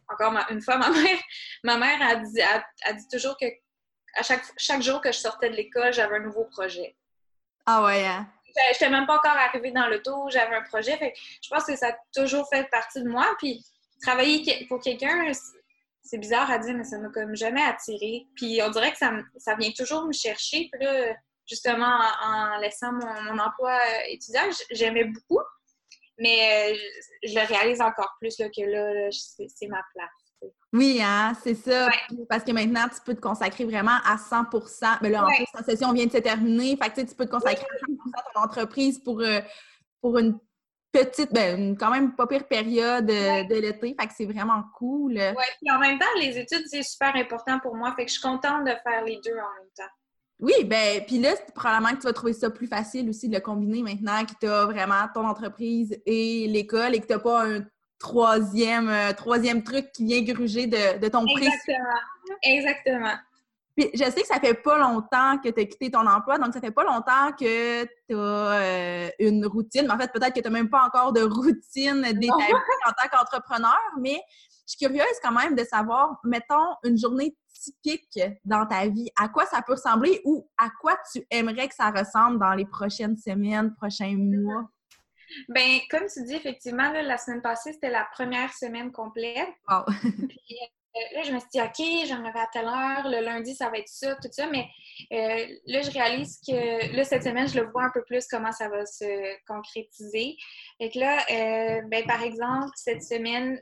encore 0.09 0.35
une 0.51 0.63
fois, 0.63 0.79
ma 0.79 0.91
mère, 0.91 1.19
ma 1.65 1.77
mère 1.77 2.03
a 2.03 2.17
dit, 2.17 2.41
a, 2.41 2.93
dit 2.93 3.09
toujours 3.09 3.37
que 3.37 3.47
à 4.17 4.23
chaque, 4.23 4.45
chaque 4.57 4.83
jour 4.83 5.01
que 5.01 5.13
je 5.13 5.19
sortais 5.19 5.51
de 5.51 5.57
l'école, 5.57 5.93
j'avais 5.93 6.17
un 6.17 6.21
nouveau 6.21 6.45
projet. 6.45 6.97
Ah 7.67 7.85
ouais, 7.85 8.05
hein? 8.05 8.27
Je 8.47 8.73
n'étais 8.73 8.91
même 8.91 9.07
pas 9.07 9.19
encore 9.19 9.37
arrivée 9.37 9.71
dans 9.71 9.87
le 9.87 10.03
tour, 10.03 10.29
j'avais 10.31 10.57
un 10.57 10.63
projet. 10.63 10.97
Fait 10.97 11.15
je 11.41 11.49
pense 11.49 11.65
que 11.65 11.77
ça 11.77 11.89
a 11.91 11.97
toujours 12.13 12.49
fait 12.49 12.69
partie 12.71 13.01
de 13.03 13.09
moi. 13.09 13.27
Puis 13.39 13.65
travailler 14.03 14.67
pour 14.67 14.81
quelqu'un, 14.81 15.33
c'est 16.03 16.19
bizarre 16.19 16.51
à 16.51 16.59
dire, 16.59 16.75
mais 16.75 16.85
ça 16.85 16.99
m'a 16.99 17.09
comme 17.09 17.37
jamais 17.37 17.63
attiré. 17.63 18.27
Puis 18.37 18.61
on 18.63 18.71
dirait 18.71 18.93
que 18.93 18.99
ça, 18.99 19.13
ça 19.37 19.55
vient 19.55 19.71
toujours 19.77 20.07
me 20.07 20.13
chercher. 20.13 20.69
Puis 20.73 20.85
là, 20.85 21.15
justement, 21.47 21.99
en, 22.23 22.59
laissant 22.61 22.93
mon, 22.93 23.39
emploi 23.39 23.73
euh, 23.73 24.01
étudiant, 24.09 24.43
j'aimais 24.71 25.05
beaucoup. 25.05 25.41
Mais 26.19 26.73
euh, 26.73 26.77
je, 27.25 27.35
le 27.35 27.47
réalise 27.47 27.81
encore 27.81 28.15
plus 28.21 28.39
là, 28.39 28.49
que 28.49 28.63
là 28.63 29.11
c'est 29.11 29.67
ma 29.67 29.83
place. 29.95 30.53
Oui, 30.73 31.01
hein, 31.03 31.33
c'est 31.43 31.55
ça. 31.55 31.89
Parce 32.29 32.45
que 32.45 32.53
maintenant, 32.53 32.89
tu 32.89 33.01
peux 33.05 33.15
te 33.15 33.21
consacrer 33.21 33.65
vraiment 33.65 33.99
à 34.05 34.17
100% 34.17 34.99
Mais 35.03 35.11
là, 35.11 35.25
en 35.25 35.29
plus, 35.29 35.45
ta 35.53 35.63
session 35.65 35.93
vient 35.93 36.07
de 36.07 36.13
se 36.13 36.19
terminer. 36.19 36.77
Fait 36.77 36.91
que 36.91 37.01
tu 37.09 37.15
peux 37.15 37.27
te 37.27 37.31
consacrer 37.31 37.65
à 37.65 37.79
100 37.79 37.95
à 38.15 38.23
ton 38.33 38.41
entreprise 38.41 38.99
pour, 39.01 39.21
euh, 39.21 39.41
pour 40.01 40.19
une 40.19 40.39
petite, 40.93 41.33
ben, 41.33 41.77
quand 41.77 41.91
même 41.91 42.15
pas 42.15 42.27
pire 42.27 42.47
période 42.47 43.11
euh, 43.11 43.45
de 43.45 43.55
l'été. 43.55 43.95
Fait 43.99 44.07
que 44.07 44.13
c'est 44.17 44.27
vraiment 44.27 44.63
cool. 44.77 45.13
Oui, 45.13 45.45
puis 45.61 45.71
en 45.71 45.79
même 45.79 45.99
temps, 45.99 46.07
les 46.21 46.39
études, 46.39 46.65
c'est 46.67 46.83
super 46.83 47.15
important 47.17 47.59
pour 47.61 47.77
moi. 47.77 47.95
Fait 47.97 48.05
que 48.05 48.11
je 48.11 48.15
suis 48.15 48.23
contente 48.23 48.65
de 48.65 48.73
faire 48.83 49.05
les 49.05 49.21
deux 49.25 49.33
en 49.33 49.55
même 49.55 49.71
temps. 49.77 49.93
Oui, 50.41 50.65
ben, 50.65 51.05
puis 51.07 51.19
là, 51.19 51.35
probablement 51.55 51.91
que 51.91 52.01
tu 52.01 52.07
vas 52.07 52.13
trouver 52.13 52.33
ça 52.33 52.51
plus 52.51 52.67
facile 52.67 53.09
aussi 53.11 53.29
de 53.29 53.35
le 53.35 53.41
combiner 53.41 53.83
maintenant 53.83 54.25
que 54.25 54.33
tu 54.41 54.47
as 54.47 54.65
vraiment 54.65 55.07
ton 55.15 55.27
entreprise 55.27 56.01
et 56.07 56.47
l'école 56.49 56.95
et 56.95 57.01
que 57.01 57.07
tu 57.07 57.13
n'as 57.13 57.19
pas 57.19 57.45
un 57.45 57.61
troisième, 57.99 58.89
euh, 58.89 59.13
troisième 59.13 59.63
truc 59.63 59.93
qui 59.93 60.07
vient 60.07 60.23
gruger 60.23 60.67
de, 60.67 60.99
de 60.99 61.09
ton 61.09 61.25
prix. 61.25 61.47
Exactement. 61.47 62.01
Exactement. 62.43 63.15
Puis 63.81 63.89
je 63.95 64.05
sais 64.05 64.21
que 64.21 64.27
ça 64.27 64.39
fait 64.39 64.53
pas 64.53 64.79
longtemps 64.79 65.39
que 65.39 65.49
tu 65.49 65.59
as 65.59 65.65
quitté 65.65 65.91
ton 65.91 66.07
emploi, 66.07 66.37
donc 66.37 66.53
ça 66.53 66.61
fait 66.61 66.71
pas 66.71 66.85
longtemps 66.85 67.33
que 67.33 67.85
tu 67.85 68.15
as 68.15 68.19
euh, 68.19 69.09
une 69.19 69.47
routine. 69.47 69.87
Mais 69.87 69.93
en 69.95 69.99
fait, 69.99 70.13
peut-être 70.13 70.35
que 70.35 70.41
tu 70.41 70.45
n'as 70.45 70.53
même 70.53 70.69
pas 70.69 70.85
encore 70.85 71.15
de 71.15 71.23
routine 71.23 72.03
détaillée 72.03 72.55
en 72.87 72.93
tant 72.93 73.09
qu'entrepreneur, 73.11 73.81
mais 73.99 74.21
je 74.69 74.75
suis 74.77 74.87
curieuse 74.87 75.07
quand 75.23 75.33
même 75.33 75.55
de 75.55 75.65
savoir, 75.65 76.21
mettons, 76.25 76.77
une 76.85 76.99
journée 76.99 77.35
typique 77.55 78.21
dans 78.45 78.67
ta 78.67 78.87
vie, 78.87 79.09
à 79.19 79.29
quoi 79.29 79.47
ça 79.47 79.63
peut 79.63 79.73
ressembler 79.73 80.21
ou 80.27 80.47
à 80.59 80.69
quoi 80.79 80.99
tu 81.11 81.27
aimerais 81.31 81.69
que 81.69 81.75
ça 81.75 81.91
ressemble 81.91 82.39
dans 82.39 82.53
les 82.53 82.67
prochaines 82.67 83.17
semaines, 83.17 83.75
prochains 83.77 84.15
mois? 84.15 84.69
Ben, 85.49 85.79
comme 85.91 86.05
tu 86.13 86.23
dis, 86.25 86.35
effectivement, 86.35 86.93
la 86.93 87.17
semaine 87.17 87.41
passée, 87.41 87.73
c'était 87.73 87.91
la 87.91 88.07
première 88.13 88.53
semaine 88.53 88.93
complète. 88.93 89.49
Puis, 90.03 90.59
euh, 90.61 90.67
là, 91.15 91.23
je 91.23 91.33
me 91.33 91.39
suis 91.39 91.49
dit, 91.53 91.61
OK, 91.61 92.09
j'en 92.09 92.25
avais 92.25 92.41
à 92.41 92.49
telle 92.53 92.67
heure. 92.67 93.09
Le 93.09 93.25
lundi, 93.25 93.55
ça 93.55 93.71
va 93.71 93.79
être 93.79 93.89
ça, 93.89 94.15
tout 94.17 94.29
ça. 94.31 94.47
Mais 94.49 94.69
euh, 95.13 95.47
là, 95.67 95.83
je 95.83 95.91
réalise 95.91 96.41
que 96.47 96.95
là, 96.95 97.05
cette 97.05 97.25
semaine, 97.25 97.49
je 97.49 97.61
le 97.61 97.71
vois 97.71 97.85
un 97.85 97.91
peu 97.91 98.03
plus 98.05 98.27
comment 98.27 98.53
ça 98.53 98.69
va 98.69 98.85
se 98.87 99.37
concrétiser. 99.47 100.37
Et 100.81 100.91
que 100.91 100.99
là, 100.99 101.19
euh, 101.31 101.83
ben, 101.89 102.05
par 102.07 102.23
exemple, 102.23 102.73
cette 102.77 103.03
semaine, 103.03 103.61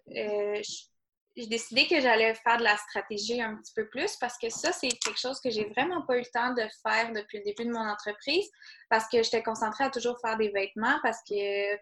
j'ai 1.38 1.46
décidé 1.46 1.86
que 1.86 2.00
j'allais 2.00 2.34
faire 2.34 2.56
de 2.56 2.64
la 2.64 2.76
stratégie 2.76 3.40
un 3.40 3.56
petit 3.56 3.72
peu 3.72 3.88
plus 3.88 4.16
parce 4.16 4.36
que 4.38 4.50
ça, 4.50 4.72
c'est 4.72 4.88
quelque 4.88 5.20
chose 5.20 5.40
que 5.40 5.50
j'ai 5.50 5.66
vraiment 5.66 6.02
pas 6.02 6.16
eu 6.16 6.20
le 6.20 6.32
temps 6.32 6.52
de 6.52 6.62
faire 6.82 7.12
depuis 7.12 7.38
le 7.38 7.44
début 7.44 7.64
de 7.64 7.70
mon 7.70 7.88
entreprise 7.88 8.50
parce 8.90 9.06
que 9.08 9.22
j'étais 9.22 9.42
concentrée 9.42 9.84
à 9.84 9.90
toujours 9.90 10.18
faire 10.20 10.36
des 10.36 10.48
vêtements 10.48 10.98
parce 11.02 11.20
que 11.28 11.76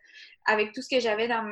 avec 0.44 0.72
tout 0.74 0.82
ce 0.82 0.88
que 0.90 1.00
j'avais 1.00 1.26
dans 1.26 1.42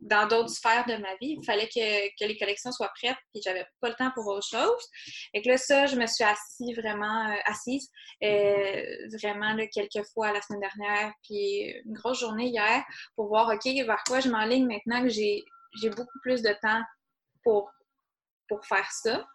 dans 0.00 0.26
d'autres 0.26 0.50
sphères 0.50 0.84
de 0.86 0.96
ma 0.96 1.14
vie, 1.16 1.36
il 1.40 1.44
fallait 1.44 1.68
que, 1.68 2.26
les 2.26 2.38
collections 2.38 2.72
soient 2.72 2.92
prêtes, 3.00 3.16
puis 3.32 3.42
j'avais 3.42 3.66
pas 3.80 3.88
le 3.88 3.94
temps 3.94 4.10
pour 4.14 4.26
autre 4.26 4.46
chose. 4.46 4.88
Et 5.32 5.42
que 5.42 5.48
là, 5.48 5.56
ça, 5.56 5.86
je 5.86 5.96
me 5.96 6.06
suis 6.06 6.24
assise 6.24 6.76
vraiment, 6.76 7.30
euh, 7.30 7.36
assise 7.46 7.88
euh, 8.22 9.08
vraiment 9.20 9.56
quelques 9.72 10.06
fois 10.12 10.32
la 10.32 10.40
semaine 10.42 10.60
dernière, 10.60 11.12
puis 11.22 11.70
une 11.84 11.94
grosse 11.94 12.20
journée 12.20 12.48
hier, 12.48 12.84
pour 13.16 13.28
voir, 13.28 13.48
OK, 13.48 13.64
vers 13.64 14.02
quoi 14.06 14.20
je 14.20 14.28
m'enligne 14.28 14.66
maintenant 14.66 15.02
que 15.02 15.08
j'ai 15.08 15.44
beaucoup 15.96 16.18
plus 16.22 16.42
de 16.42 16.54
temps 16.62 16.82
pour, 17.42 17.70
pour 18.48 18.64
faire 18.66 18.90
ça. 18.90 19.26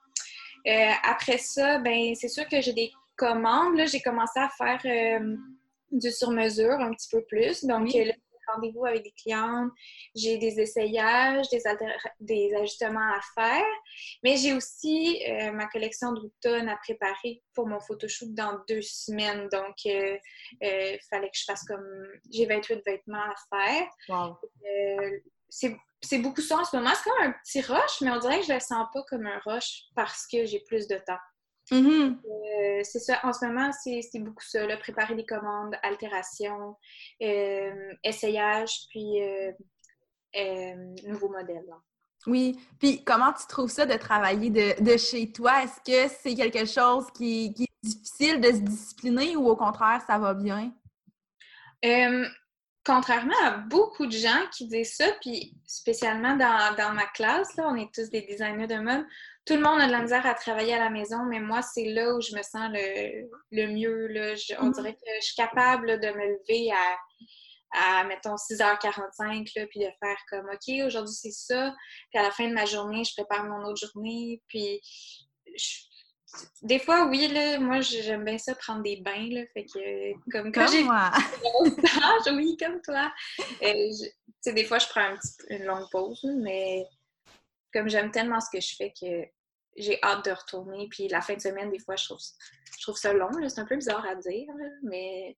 Euh, 0.68 0.92
après 1.04 1.38
ça, 1.38 1.80
ben 1.80 2.14
c'est 2.16 2.28
sûr 2.28 2.48
que 2.48 2.62
j'ai 2.62 2.74
des 2.74 2.92
commandes. 3.18 3.78
Là, 3.78 3.86
j'ai 3.86 4.02
commencé 4.02 4.40
à 4.40 4.50
faire 4.50 5.22
du 5.92 6.12
sur-mesure 6.12 6.80
un 6.80 6.94
petit 6.94 7.10
peu 7.10 7.24
plus. 7.26 7.66
Donc, 7.66 7.94
là, 7.94 8.14
rendez-vous 8.54 8.86
avec 8.86 9.04
des 9.04 9.12
clientes, 9.12 9.72
j'ai 10.16 10.38
des 10.38 10.60
essayages, 10.60 11.48
des, 11.50 11.62
des 12.20 12.56
ajustements 12.56 13.14
à 13.14 13.20
faire, 13.36 13.66
mais 14.24 14.38
j'ai 14.38 14.54
aussi 14.54 15.24
euh, 15.28 15.52
ma 15.52 15.68
collection 15.68 16.14
d'automne 16.14 16.70
à 16.70 16.78
préparer 16.78 17.42
pour 17.54 17.68
mon 17.68 17.80
photoshoot 17.80 18.34
dans 18.34 18.60
deux 18.68 18.82
semaines. 18.82 19.48
Donc, 19.50 19.86
il 19.86 20.20
fallait 21.10 21.30
que 21.30 21.38
je 21.38 21.44
fasse 21.46 21.64
comme... 21.66 22.08
J'ai 22.32 22.46
28 22.46 22.82
vêtements 22.86 23.18
à 23.18 23.36
faire. 23.50 23.88
Wow. 24.10 24.38
c'est 25.50 26.20
beaucoup 26.20 26.42
ça 26.42 26.58
en 26.58 26.66
ce 26.66 26.76
moment. 26.76 26.92
C'est 26.96 27.10
comme 27.10 27.24
un 27.24 27.32
petit 27.44 27.62
rush, 27.62 28.02
mais 28.02 28.12
on 28.12 28.20
dirait 28.20 28.40
que 28.40 28.46
je 28.46 28.54
le 28.54 28.60
sens 28.60 28.88
pas 28.94 29.04
comme 29.04 29.26
un 29.26 29.40
rush 29.46 29.84
parce 29.96 30.28
que 30.28 30.46
j'ai 30.46 30.60
plus 30.62 30.88
de 30.88 30.98
temps. 30.98 31.20
Mm-hmm. 31.72 32.18
Euh, 32.26 32.82
c'est 32.84 33.00
ça, 33.00 33.20
en 33.24 33.34
ce 33.34 33.46
moment, 33.46 33.72
c'est 33.72 34.20
beaucoup 34.20 34.44
ça, 34.44 34.66
là, 34.66 34.78
préparer 34.78 35.16
des 35.16 35.26
commandes, 35.26 35.76
altération, 35.84 36.76
euh, 37.22 37.94
essayage, 38.04 38.72
puis 38.90 39.22
euh, 39.22 40.76
nouveau 41.06 41.30
modèle. 41.30 41.66
Oui, 42.28 42.60
puis 42.80 43.04
comment 43.04 43.32
tu 43.34 43.48
trouves 43.48 43.70
ça 43.70 43.86
de 43.86 43.96
travailler 43.96 44.50
de, 44.50 44.98
chez 44.98 45.32
toi? 45.32 45.64
Est-ce 45.64 45.80
que 45.80 46.14
c'est 46.22 46.36
quelque 46.36 46.66
chose 46.66 47.06
qui, 47.14 47.54
qui, 47.54 47.64
est 47.64 47.88
difficile 47.88 48.42
de 48.42 48.48
se 48.48 48.60
discipliner 48.60 49.36
ou 49.38 49.48
au 49.48 49.56
contraire, 49.56 50.02
ça 50.06 50.18
va 50.18 50.34
bien? 50.34 50.74
contrairement 52.86 53.36
à 53.46 53.52
beaucoup 53.52 54.08
de 54.08 54.12
gens 54.12 54.48
qui 54.52 54.68
disent 54.68 54.96
ça, 54.96 55.06
puis 55.22 55.56
spécialement 55.66 56.36
dans, 56.36 56.76
dans 56.76 56.94
ma 56.94 57.06
classe, 57.06 57.56
là, 57.56 57.68
on 57.70 57.76
est 57.76 57.94
tous 57.94 58.10
des 58.10 58.22
designers 58.24 58.68
de 58.68 58.80
mode, 58.80 59.06
tout 59.50 59.56
le 59.56 59.64
monde 59.64 59.82
a 59.82 59.88
de 59.88 59.92
la 59.92 60.04
misère 60.04 60.28
à 60.28 60.36
travailler 60.36 60.76
à 60.76 60.78
la 60.78 60.92
maison, 60.92 61.26
mais 61.26 61.40
moi, 61.40 61.64
c'est 61.64 61.86
là 61.86 62.14
où 62.14 62.22
je 62.22 62.36
me 62.36 62.44
sens 62.44 62.70
le, 62.72 63.68
mieux. 63.68 64.06
Là. 64.06 64.36
on 64.60 64.70
mm-hmm. 64.70 64.74
dirait 64.76 64.94
que 64.94 65.10
je 65.20 65.26
suis 65.26 65.36
capable 65.36 66.00
de 66.00 66.08
me 66.08 66.38
lever 66.38 66.72
à, 66.72 68.00
à 68.00 68.04
mettons, 68.04 68.36
6h45, 68.36 69.50
là, 69.56 69.66
puis 69.66 69.80
de 69.80 69.90
faire 70.00 70.18
comme, 70.30 70.46
OK, 70.54 70.86
aujourd'hui, 70.86 71.16
c'est 71.16 71.32
ça. 71.32 71.74
Puis 72.12 72.20
à 72.20 72.22
la 72.22 72.30
fin 72.30 72.48
de 72.48 72.54
ma 72.54 72.66
journée, 72.66 73.04
je 73.04 73.14
prépare 73.18 73.44
mon 73.46 73.66
autre 73.66 73.88
journée. 73.88 74.40
Puis 74.50 74.80
des 76.62 76.78
fois, 76.78 77.08
oui, 77.08 77.28
là, 77.30 77.58
moi, 77.58 77.82
j'aime 77.82 78.26
bien 78.26 78.38
ça, 78.38 78.54
prendre 78.54 78.84
des 78.84 78.98
bains, 78.98 79.30
là, 79.32 79.42
fait 79.56 79.66
que, 79.66 80.32
comme 80.32 80.52
quand 80.52 80.68
j'ai... 80.68 80.84
oui, 82.34 82.56
comme 82.60 82.80
toi. 82.84 83.12
Euh, 83.64 83.90
sais, 84.42 84.54
des 84.54 84.66
fois, 84.66 84.78
je 84.78 84.88
prends 84.90 85.16
une 85.50 85.64
longue 85.64 85.90
pause, 85.92 86.24
mais 86.38 86.86
comme 87.74 87.90
j'aime 87.90 88.12
tellement 88.12 88.40
ce 88.42 88.50
que 88.52 88.62
je 88.62 88.76
fais 88.76 88.94
que 89.00 89.39
j'ai 89.80 90.00
hâte 90.04 90.26
de 90.26 90.32
retourner. 90.32 90.88
Puis 90.90 91.08
la 91.08 91.22
fin 91.22 91.36
de 91.36 91.42
semaine, 91.42 91.72
des 91.72 91.80
fois, 91.80 91.96
je 91.96 92.06
trouve, 92.06 92.20
je 92.78 92.82
trouve 92.82 92.98
ça 92.98 93.14
long. 93.14 93.30
C'est 93.48 93.62
un 93.62 93.66
peu 93.66 93.76
bizarre 93.76 94.06
à 94.06 94.16
dire, 94.16 94.48
mais. 94.84 95.38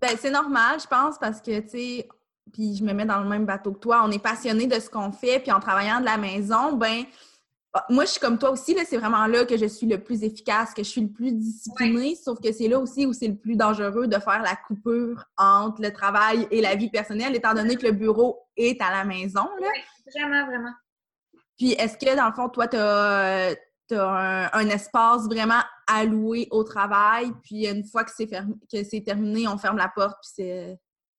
Ben, 0.00 0.16
c'est 0.18 0.30
normal, 0.30 0.78
je 0.80 0.86
pense, 0.86 1.18
parce 1.18 1.40
que, 1.40 1.58
tu 1.60 1.68
sais, 1.70 2.08
puis 2.52 2.76
je 2.76 2.84
me 2.84 2.92
mets 2.92 3.06
dans 3.06 3.20
le 3.20 3.28
même 3.28 3.46
bateau 3.46 3.72
que 3.72 3.78
toi, 3.78 4.02
on 4.04 4.10
est 4.10 4.22
passionné 4.22 4.66
de 4.66 4.78
ce 4.78 4.90
qu'on 4.90 5.10
fait, 5.10 5.40
puis 5.40 5.50
en 5.50 5.58
travaillant 5.58 6.00
de 6.00 6.04
la 6.04 6.18
maison, 6.18 6.74
ben 6.74 7.04
ah, 7.78 7.84
moi, 7.90 8.06
je 8.06 8.12
suis 8.12 8.20
comme 8.20 8.38
toi 8.38 8.50
aussi, 8.52 8.74
c'est 8.86 8.96
vraiment 8.96 9.26
là 9.26 9.44
que 9.44 9.56
je 9.58 9.66
suis 9.66 9.86
le 9.86 10.02
plus 10.02 10.22
efficace, 10.22 10.72
que 10.72 10.82
je 10.82 10.88
suis 10.88 11.02
le 11.02 11.10
plus 11.10 11.32
disciplinée, 11.32 12.14
sauf 12.14 12.40
que 12.40 12.50
c'est 12.50 12.68
là 12.68 12.78
aussi 12.78 13.04
où 13.04 13.12
c'est 13.12 13.28
le 13.28 13.36
plus 13.36 13.54
dangereux 13.54 14.06
de 14.06 14.18
faire 14.18 14.40
la 14.42 14.56
coupure 14.56 15.26
entre 15.36 15.82
le 15.82 15.92
travail 15.92 16.48
et 16.50 16.62
la 16.62 16.74
vie 16.74 16.88
personnelle, 16.88 17.36
étant 17.36 17.52
donné 17.52 17.76
que 17.76 17.84
le 17.84 17.92
bureau 17.92 18.38
est 18.56 18.80
à 18.80 18.90
la 18.90 19.04
maison. 19.04 19.46
Là. 19.60 19.68
vraiment, 20.14 20.46
vraiment. 20.46 20.72
Puis 21.56 21.72
est-ce 21.72 21.96
que, 21.96 22.16
dans 22.16 22.26
le 22.26 22.34
fond, 22.34 22.48
toi, 22.48 22.68
tu 22.68 22.76
as, 22.76 23.56
un, 24.52 24.68
espace 24.68 25.26
vraiment 25.26 25.62
alloué 25.86 26.48
au 26.50 26.64
travail, 26.64 27.30
puis 27.44 27.66
une 27.66 27.84
fois 27.84 28.04
que 28.04 28.10
c'est 28.14 28.26
que 28.26 28.84
c'est 28.84 29.02
terminé, 29.02 29.46
on 29.46 29.58
ferme 29.58 29.76
la 29.76 29.88
porte, 29.88 30.16
puis 30.22 30.32
c'est... 30.34 30.78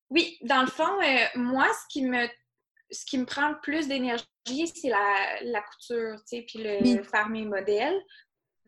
Oui, 0.09 0.37
dans 0.43 0.61
le 0.61 0.67
fond, 0.67 1.01
euh, 1.01 1.39
moi, 1.39 1.67
ce 1.67 1.85
qui 1.89 2.05
me 2.05 2.27
ce 2.89 3.05
qui 3.05 3.17
me 3.17 3.25
prend 3.25 3.49
le 3.49 3.59
plus 3.61 3.89
d'énergie, 3.89 4.25
c'est 4.45 4.89
la, 4.89 5.61
couture, 5.61 6.15
tu 6.19 6.37
sais, 6.37 6.45
puis 6.47 6.63
le 6.63 7.03
faire 7.03 7.27
mes 7.27 7.43
modèles. 7.45 8.01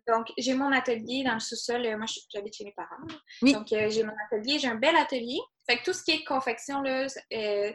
Donc, 0.09 0.31
j'ai 0.37 0.55
mon 0.55 0.71
atelier 0.71 1.23
dans 1.23 1.35
le 1.35 1.39
sous-sol. 1.39 1.81
Moi, 1.97 2.05
j'habite 2.33 2.55
chez 2.55 2.63
mes 2.63 2.73
parents. 2.73 2.97
Donc, 3.41 3.71
euh, 3.71 3.89
j'ai 3.89 4.03
mon 4.03 4.13
atelier. 4.25 4.57
J'ai 4.57 4.67
un 4.67 4.75
bel 4.75 4.95
atelier. 4.95 5.39
Fait 5.69 5.77
que 5.77 5.83
tout 5.83 5.93
ce 5.93 6.03
qui 6.03 6.11
est 6.11 6.23
confection, 6.23 6.81
là, 6.81 7.05
euh, 7.33 7.71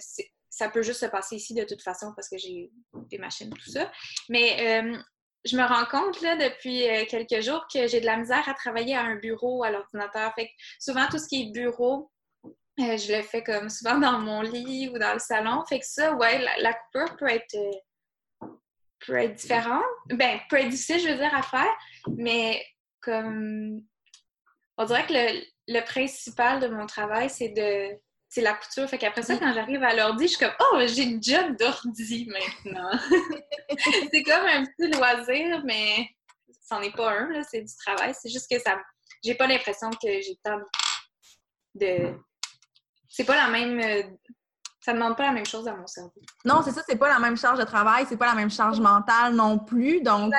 ça 0.55 0.69
peut 0.69 0.83
juste 0.83 1.01
se 1.01 1.07
passer 1.07 1.37
ici 1.37 1.53
de 1.53 1.65
toute 1.65 1.83
façon 1.83 2.13
parce 2.15 2.29
que 2.29 2.39
j'ai 2.39 2.71
des 3.11 3.19
machines, 3.19 3.51
tout 3.51 3.71
ça. 3.71 3.91
Mais 4.29 4.83
euh, 4.83 4.97
je 5.45 5.57
me 5.57 5.65
rends 5.65 5.85
compte 5.87 6.21
là, 6.21 6.37
depuis 6.37 6.89
euh, 6.89 7.05
quelques 7.09 7.41
jours 7.41 7.67
que 7.73 7.89
j'ai 7.89 8.01
de 8.01 8.07
la 8.07 8.17
misère 8.17 8.49
à 8.49 8.55
travailler 8.55 8.95
à 8.95 9.03
un 9.03 9.17
bureau, 9.17 9.65
à 9.65 9.71
l'ordinateur. 9.71 10.33
Fait 10.35 10.47
que 10.47 10.53
souvent, 10.79 11.09
tout 11.09 11.19
ce 11.19 11.27
qui 11.27 11.43
est 11.43 11.53
bureau, 11.53 12.09
euh, 12.45 12.97
je 12.97 13.17
le 13.17 13.23
fais 13.23 13.43
comme 13.43 13.69
souvent 13.69 13.99
dans 13.99 14.21
mon 14.21 14.43
lit 14.43 14.89
ou 14.91 14.99
dans 14.99 15.15
le 15.15 15.19
salon. 15.19 15.65
Fait 15.69 15.81
que 15.81 15.87
ça, 15.87 16.15
ouais, 16.15 16.39
la, 16.39 16.73
coupure 16.73 17.17
peut 17.17 17.29
être, 17.29 17.57
peut 19.05 19.17
être 19.17 19.35
différente. 19.35 19.83
Ben, 20.07 20.39
peut 20.49 20.59
être 20.59 20.69
difficile, 20.69 21.01
je 21.01 21.09
veux 21.09 21.19
dire, 21.19 21.35
à 21.35 21.43
faire, 21.43 21.75
mais 22.17 22.65
comme 23.01 23.83
on 24.77 24.85
dirait 24.85 25.07
que 25.07 25.13
le, 25.13 25.43
le 25.67 25.85
principal 25.85 26.61
de 26.61 26.69
mon 26.69 26.87
travail, 26.87 27.29
c'est 27.29 27.49
de 27.49 27.99
c'est 28.35 28.41
la 28.41 28.55
couture. 28.55 28.89
Fait 28.89 28.99
qu'après 28.99 29.23
ça, 29.23 29.37
quand 29.37 29.53
j'arrive 29.53 29.83
à 29.85 29.95
l'ordi, 29.95 30.25
je 30.25 30.37
suis 30.37 30.39
comme 30.39 30.55
Oh, 30.59 30.81
j'ai 30.87 31.05
une 31.05 31.23
job 31.23 31.57
d'ordi 31.57 32.27
maintenant. 32.27 32.91
c'est 34.13 34.23
comme 34.25 34.47
un 34.47 34.65
petit 34.65 34.91
loisir, 34.91 35.63
mais 35.65 36.09
c'en 36.69 36.81
est 36.83 36.95
pas 36.97 37.13
un, 37.13 37.31
là, 37.31 37.43
c'est 37.49 37.61
du 37.61 37.77
travail. 37.77 38.13
C'est 38.21 38.29
juste 38.29 38.51
que 38.51 38.59
ça. 38.59 38.77
J'ai 39.23 39.37
pas 39.37 39.47
l'impression 39.47 39.89
que 39.91 40.21
j'ai 40.21 40.37
tant 40.43 40.59
de. 41.77 42.13
C'est 43.09 43.25
pas 43.25 43.37
la 43.37 43.47
même. 43.47 43.79
Euh, 43.79 44.03
ça 44.81 44.93
demande 44.93 45.17
pas 45.17 45.27
la 45.27 45.33
même 45.33 45.47
chose 45.47 45.69
à 45.69 45.77
mon 45.77 45.87
cerveau. 45.87 46.13
Non, 46.45 46.61
c'est 46.63 46.73
ça, 46.73 46.83
c'est 46.87 46.99
pas 46.99 47.09
la 47.09 47.21
même 47.21 47.37
charge 47.37 47.59
de 47.59 47.65
travail, 47.65 48.05
c'est 48.09 48.19
pas 48.19 48.27
la 48.27 48.35
même 48.35 48.51
charge 48.51 48.81
mentale 48.81 49.33
non 49.35 49.59
plus. 49.61 50.03
Donc, 50.03 50.35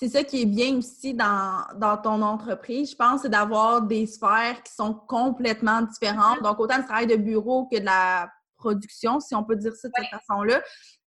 c'est 0.00 0.08
ça 0.08 0.24
qui 0.24 0.42
est 0.42 0.46
bien 0.46 0.78
aussi 0.78 1.12
dans, 1.12 1.66
ton 2.02 2.22
entreprise, 2.22 2.92
je 2.92 2.96
pense, 2.96 3.20
c'est 3.20 3.28
d'avoir 3.28 3.82
des 3.82 4.06
sphères 4.06 4.62
qui 4.62 4.72
sont 4.72 4.94
complètement 4.94 5.82
différentes. 5.82 6.42
Donc, 6.42 6.58
autant 6.58 6.78
le 6.78 6.84
travail 6.84 7.06
de 7.06 7.16
bureau 7.16 7.66
que 7.66 7.78
de 7.78 7.84
la 7.84 8.30
production, 8.56 9.20
si 9.20 9.34
on 9.34 9.44
peut 9.44 9.56
dire 9.56 9.74
ça 9.74 9.88
de 9.88 9.92
cette 9.94 10.20
façon-là. 10.20 10.62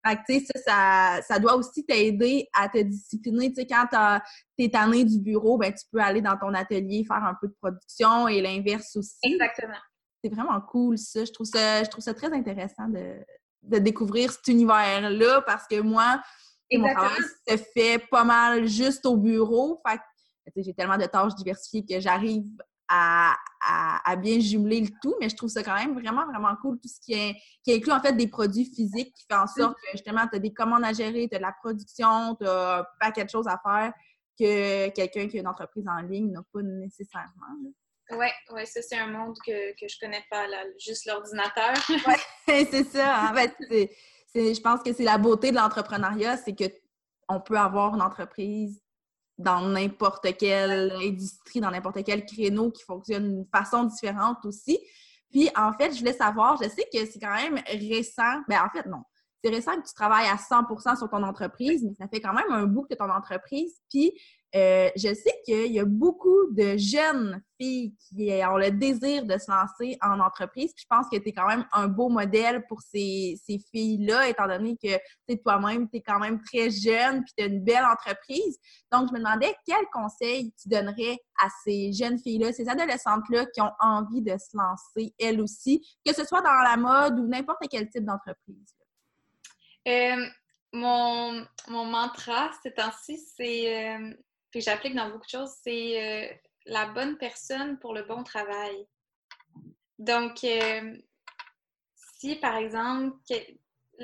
Fait 0.06 0.16
que, 0.18 0.22
tu 0.28 0.46
sais, 0.46 0.62
ça, 0.64 1.22
ça, 1.28 1.40
doit 1.40 1.56
aussi 1.56 1.84
t'aider 1.86 2.48
à 2.54 2.70
te 2.70 2.78
discipliner. 2.78 3.52
Tu 3.52 3.62
sais, 3.62 3.68
quand 3.68 3.88
t'es 4.58 4.70
tanné 4.70 5.06
du 5.06 5.18
bureau, 5.18 5.58
ben, 5.58 5.74
tu 5.74 5.86
peux 5.92 6.00
aller 6.00 6.22
dans 6.22 6.38
ton 6.38 6.54
atelier 6.54 7.04
faire 7.04 7.24
un 7.24 7.36
peu 7.42 7.48
de 7.48 7.56
production 7.60 8.28
et 8.28 8.42
l'inverse 8.42 8.96
aussi. 8.96 9.18
Exactement. 9.24 9.80
C'est 10.24 10.32
vraiment 10.32 10.62
cool, 10.62 11.00
ça. 11.00 11.26
Je 11.26 11.32
trouve 11.32 11.48
ça, 11.48 11.84
je 11.84 11.90
trouve 11.90 12.04
ça 12.04 12.14
très 12.14 12.32
intéressant 12.32 12.88
de, 12.90 13.16
de 13.64 13.78
découvrir 13.80 14.32
cet 14.32 14.48
univers-là 14.50 15.42
parce 15.42 15.68
que 15.68 15.80
moi, 15.80 16.22
mon 16.78 16.94
travail 16.94 17.22
se 17.48 17.58
fait 17.58 18.00
pas 18.10 18.24
mal 18.24 18.68
juste 18.68 19.06
au 19.06 19.18
bureau. 19.18 19.82
Fait 19.88 20.00
j'ai 20.58 20.74
tellement 20.74 20.98
de 20.98 21.06
tâches 21.06 21.36
diversifiées 21.36 21.86
que 21.86 22.00
j'arrive 22.00 22.46
à, 22.90 24.16
bien 24.18 24.40
jumeler 24.40 24.82
le 24.82 24.90
tout, 25.02 25.16
mais 25.20 25.30
je 25.30 25.36
trouve 25.36 25.50
ça 25.50 25.64
quand 25.64 25.76
même 25.76 25.94
vraiment, 25.94 26.26
vraiment 26.26 26.56
cool, 26.62 26.80
tout 26.80 26.88
ce 26.88 27.00
qui, 27.00 27.14
est, 27.14 27.36
qui 27.64 27.74
inclut 27.74 27.92
en 27.92 28.02
fait 28.02 28.14
des 28.14 28.28
produits 28.28 28.66
physiques 28.66 29.14
qui 29.16 29.26
fait 29.30 29.38
en 29.38 29.48
sorte 29.48 29.76
que 29.76 29.92
justement, 29.94 30.28
tu 30.28 30.36
as 30.36 30.40
des 30.40 30.54
commandes 30.54 30.84
à 30.84 30.94
gérer, 30.94 31.28
tu 31.28 31.36
as 31.36 31.40
de 31.40 31.44
la 31.44 31.54
production, 31.54 32.36
tu 32.36 32.48
as 32.48 32.80
un 32.80 32.86
paquet 33.00 33.26
de 33.26 33.30
choses 33.30 33.48
à 33.48 33.60
faire 33.64 33.94
que 34.38 34.90
quelqu'un 34.90 35.28
qui 35.28 35.38
a 35.38 35.42
une 35.42 35.48
entreprise 35.48 35.86
en 35.88 36.02
ligne 36.02 36.32
n'a 36.32 36.42
pas 36.52 36.62
nécessairement. 36.62 37.72
Oui, 38.12 38.28
ouais, 38.52 38.66
ça 38.66 38.82
c'est 38.82 38.98
un 38.98 39.08
monde 39.08 39.36
que, 39.46 39.72
que 39.72 39.88
je 39.88 39.98
connais 40.00 40.24
pas, 40.30 40.48
là, 40.48 40.64
juste 40.78 41.06
l'ordinateur. 41.06 41.74
oui, 41.90 42.16
c'est 42.70 42.84
ça. 42.84 43.30
En 43.32 43.36
fait, 43.36 43.56
je 44.36 44.62
pense 44.62 44.82
que 44.82 44.94
c'est 44.94 45.04
la 45.04 45.18
beauté 45.18 45.52
de 45.52 45.58
l'entrepreneuriat, 45.58 46.38
c'est 46.38 46.56
que 46.56 46.66
on 47.30 47.40
peut 47.40 47.58
avoir 47.58 47.96
une 47.96 48.02
entreprise 48.02 48.82
dans 49.38 49.62
n'importe 49.62 50.38
quelle 50.38 50.92
industrie, 50.92 51.60
dans 51.60 51.72
n'importe 51.72 52.04
quel 52.04 52.26
créneau 52.26 52.72
qui 52.72 52.84
fonctionne 52.84 53.30
d'une 53.30 53.48
façon 53.52 53.86
différente 53.86 54.46
aussi. 54.46 54.80
Puis, 55.32 55.50
en 55.56 55.74
fait, 55.74 55.94
je 55.94 56.00
voulais 56.00 56.14
savoir, 56.14 56.62
je 56.62 56.70
sais 56.70 56.88
que 56.94 57.06
c'est 57.06 57.20
quand 57.20 57.34
même 57.34 57.60
récent, 57.66 58.42
mais 58.48 58.56
ben, 58.56 58.66
en 58.66 58.70
fait, 58.70 58.88
non. 58.88 59.04
C'est 59.44 59.50
récent 59.50 59.76
que 59.76 59.88
tu 59.88 59.94
travailles 59.94 60.30
à 60.30 60.38
100 60.38 60.96
sur 60.96 61.10
ton 61.10 61.22
entreprise, 61.24 61.84
mais 61.84 61.94
ça 61.96 62.08
fait 62.08 62.22
quand 62.22 62.34
même 62.34 62.52
un 62.52 62.66
bout 62.66 62.84
que 62.90 62.96
ton 62.96 63.10
entreprise. 63.10 63.74
Puis, 63.90 64.14
euh, 64.56 64.90
je 64.96 65.12
sais 65.16 65.42
qu'il 65.46 65.72
y 65.72 65.80
a 65.80 65.86
beaucoup 65.86 66.52
de 66.52 66.78
jeunes 66.78 67.42
filles 67.60 67.96
qui 67.98 68.32
ont 68.48 68.58
le 68.58 68.70
désir 68.70 69.26
de 69.26 69.36
se 69.40 69.50
lancer 69.50 69.98
en 70.00 70.20
entreprise. 70.20 70.74
Puis 70.76 70.86
je 70.88 70.96
pense 70.96 71.08
que 71.12 71.18
tu 71.18 71.30
es 71.30 71.34
quand 71.34 71.48
même 71.48 71.66
un 71.74 71.88
beau 71.88 72.08
modèle 72.08 72.64
pour 72.68 72.80
ces, 72.82 73.36
filles-là, 73.72 74.30
étant 74.30 74.48
donné 74.48 74.78
que 74.78 75.34
toi-même, 75.44 75.90
tu 75.90 75.98
es 75.98 76.02
quand 76.02 76.20
même 76.20 76.40
très 76.40 76.70
jeune 76.70 77.24
puis 77.24 77.34
tu 77.36 77.44
as 77.44 77.48
une 77.48 77.64
belle 77.64 77.84
entreprise. 77.84 78.60
Donc, 78.92 79.10
je 79.10 79.14
me 79.14 79.18
demandais 79.18 79.56
quel 79.66 79.86
conseil 79.92 80.54
tu 80.62 80.70
donnerais 80.70 81.18
à 81.44 81.48
ces 81.64 81.92
jeunes 81.92 82.20
filles-là, 82.20 82.54
ces 82.54 82.70
adolescentes-là 82.70 83.48
qui 83.48 83.60
ont 83.60 83.72
envie 83.80 84.22
de 84.22 84.38
se 84.38 84.56
lancer 84.56 85.16
elles 85.20 85.42
aussi, 85.42 85.84
que 86.06 86.14
ce 86.14 86.24
soit 86.26 86.42
dans 86.42 86.62
la 86.64 86.78
mode 86.78 87.20
ou 87.20 87.28
n'importe 87.28 87.64
quel 87.72 87.90
type 87.90 88.06
d'entreprise. 88.06 88.76
Euh, 89.88 90.26
mon, 90.72 91.46
mantra 91.68 92.52
ces 92.64 92.74
temps-ci, 92.74 93.18
c'est 93.38 93.96
euh, 93.96 94.14
puis 94.54 94.62
j'applique 94.62 94.94
dans 94.94 95.10
beaucoup 95.10 95.26
de 95.26 95.32
choses, 95.32 95.52
c'est 95.64 96.00
euh, 96.00 96.34
la 96.68 96.86
bonne 96.86 97.18
personne 97.18 97.80
pour 97.80 97.96
le 97.96 98.04
bon 98.04 98.24
travail. 98.24 98.86
Donc, 99.98 100.44
euh, 100.44 100.96
si, 102.20 102.36
par 102.36 102.58
exemple, 102.58 103.18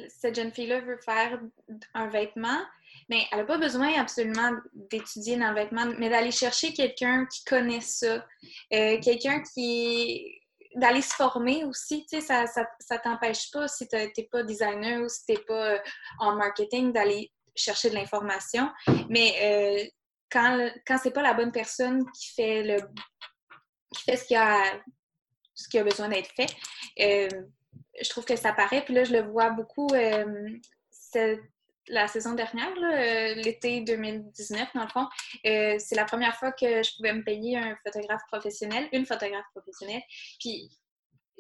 cette 0.07 0.35
jeune 0.35 0.51
fille-là 0.51 0.81
veut 0.81 0.97
faire 0.97 1.39
un 1.93 2.07
vêtement, 2.07 2.59
mais 3.09 3.27
elle 3.31 3.39
n'a 3.39 3.45
pas 3.45 3.59
besoin 3.59 3.93
absolument 3.99 4.53
d'étudier 4.73 5.37
dans 5.37 5.49
le 5.49 5.55
vêtement, 5.55 5.85
mais 5.99 6.09
d'aller 6.09 6.31
chercher 6.31 6.73
quelqu'un 6.73 7.27
qui 7.27 7.43
connaît 7.43 7.81
ça, 7.81 8.25
euh, 8.73 8.99
quelqu'un 9.01 9.43
qui 9.43 10.38
d'aller 10.75 11.01
se 11.01 11.15
former 11.15 11.63
aussi, 11.65 12.05
tu 12.05 12.19
sais, 12.19 12.21
ça, 12.21 12.45
ça, 12.79 12.97
t'empêche 12.99 13.51
pas, 13.51 13.67
si 13.67 13.87
tu 13.87 13.95
n'es 13.95 14.27
pas 14.31 14.43
designer 14.43 15.01
ou 15.01 15.09
si 15.09 15.25
tu 15.25 15.33
n'es 15.33 15.39
pas 15.39 15.73
euh, 15.73 15.79
en 16.19 16.35
marketing, 16.35 16.93
d'aller 16.93 17.31
chercher 17.55 17.89
de 17.89 17.95
l'information. 17.95 18.69
Mais 19.09 19.33
euh, 19.41 19.89
quand, 20.31 20.69
quand 20.85 20.97
c'est 21.01 21.11
pas 21.11 21.23
la 21.23 21.33
bonne 21.33 21.51
personne 21.51 22.05
qui 22.11 22.33
fait 22.35 22.63
le 22.63 22.81
qui 23.95 24.03
fait 24.03 24.17
ce 24.17 24.25
qui 24.25 24.35
a 24.35 24.61
ce 25.55 25.67
qui 25.67 25.79
a 25.79 25.83
besoin 25.83 26.07
d'être 26.07 26.31
fait, 26.35 26.55
je 26.97 28.09
trouve 28.09 28.23
que 28.23 28.35
ça 28.35 28.53
paraît. 28.53 28.85
Puis 28.85 28.93
là, 28.93 29.03
je 29.03 29.13
le 29.13 29.23
vois 29.23 29.49
beaucoup 29.49 29.87
la 31.89 32.07
saison 32.07 32.33
dernière, 32.33 32.71
euh, 32.71 33.33
l'été 33.35 33.81
2019, 33.81 34.69
dans 34.73 34.83
le 34.83 34.89
fond, 34.89 35.07
euh, 35.45 35.75
c'est 35.79 35.95
la 35.95 36.05
première 36.05 36.35
fois 36.35 36.51
que 36.51 36.83
je 36.83 36.95
pouvais 36.95 37.13
me 37.13 37.23
payer 37.23 37.57
un 37.57 37.75
photographe 37.83 38.21
professionnel, 38.31 38.87
une 38.93 39.05
photographe 39.05 39.45
professionnelle. 39.53 40.03
Puis 40.39 40.69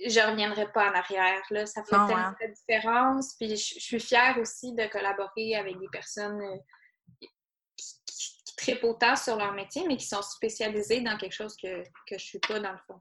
je 0.05 0.19
reviendrai 0.19 0.71
pas 0.71 0.89
en 0.89 0.93
arrière. 0.93 1.41
Là. 1.51 1.65
Ça 1.65 1.83
fait 1.83 1.91
tellement 1.91 2.33
de 2.41 2.53
différence. 2.53 3.35
Puis 3.35 3.49
je, 3.49 3.79
suis 3.79 3.99
fière 3.99 4.37
aussi 4.39 4.73
de 4.73 4.85
collaborer 4.87 5.55
avec 5.55 5.77
des 5.79 5.89
personnes 5.89 6.41
euh, 6.41 7.27
qui, 7.75 8.43
qui, 8.57 8.77
autant 8.83 9.15
sur 9.15 9.37
leur 9.37 9.53
métier, 9.53 9.85
mais 9.87 9.97
qui 9.97 10.07
sont 10.07 10.21
spécialisées 10.21 11.01
dans 11.01 11.17
quelque 11.17 11.33
chose 11.33 11.55
que, 11.61 11.83
que 12.07 12.17
je 12.17 12.23
suis 12.23 12.39
pas 12.39 12.59
dans 12.59 12.71
le 12.71 12.79
fond. 12.87 12.99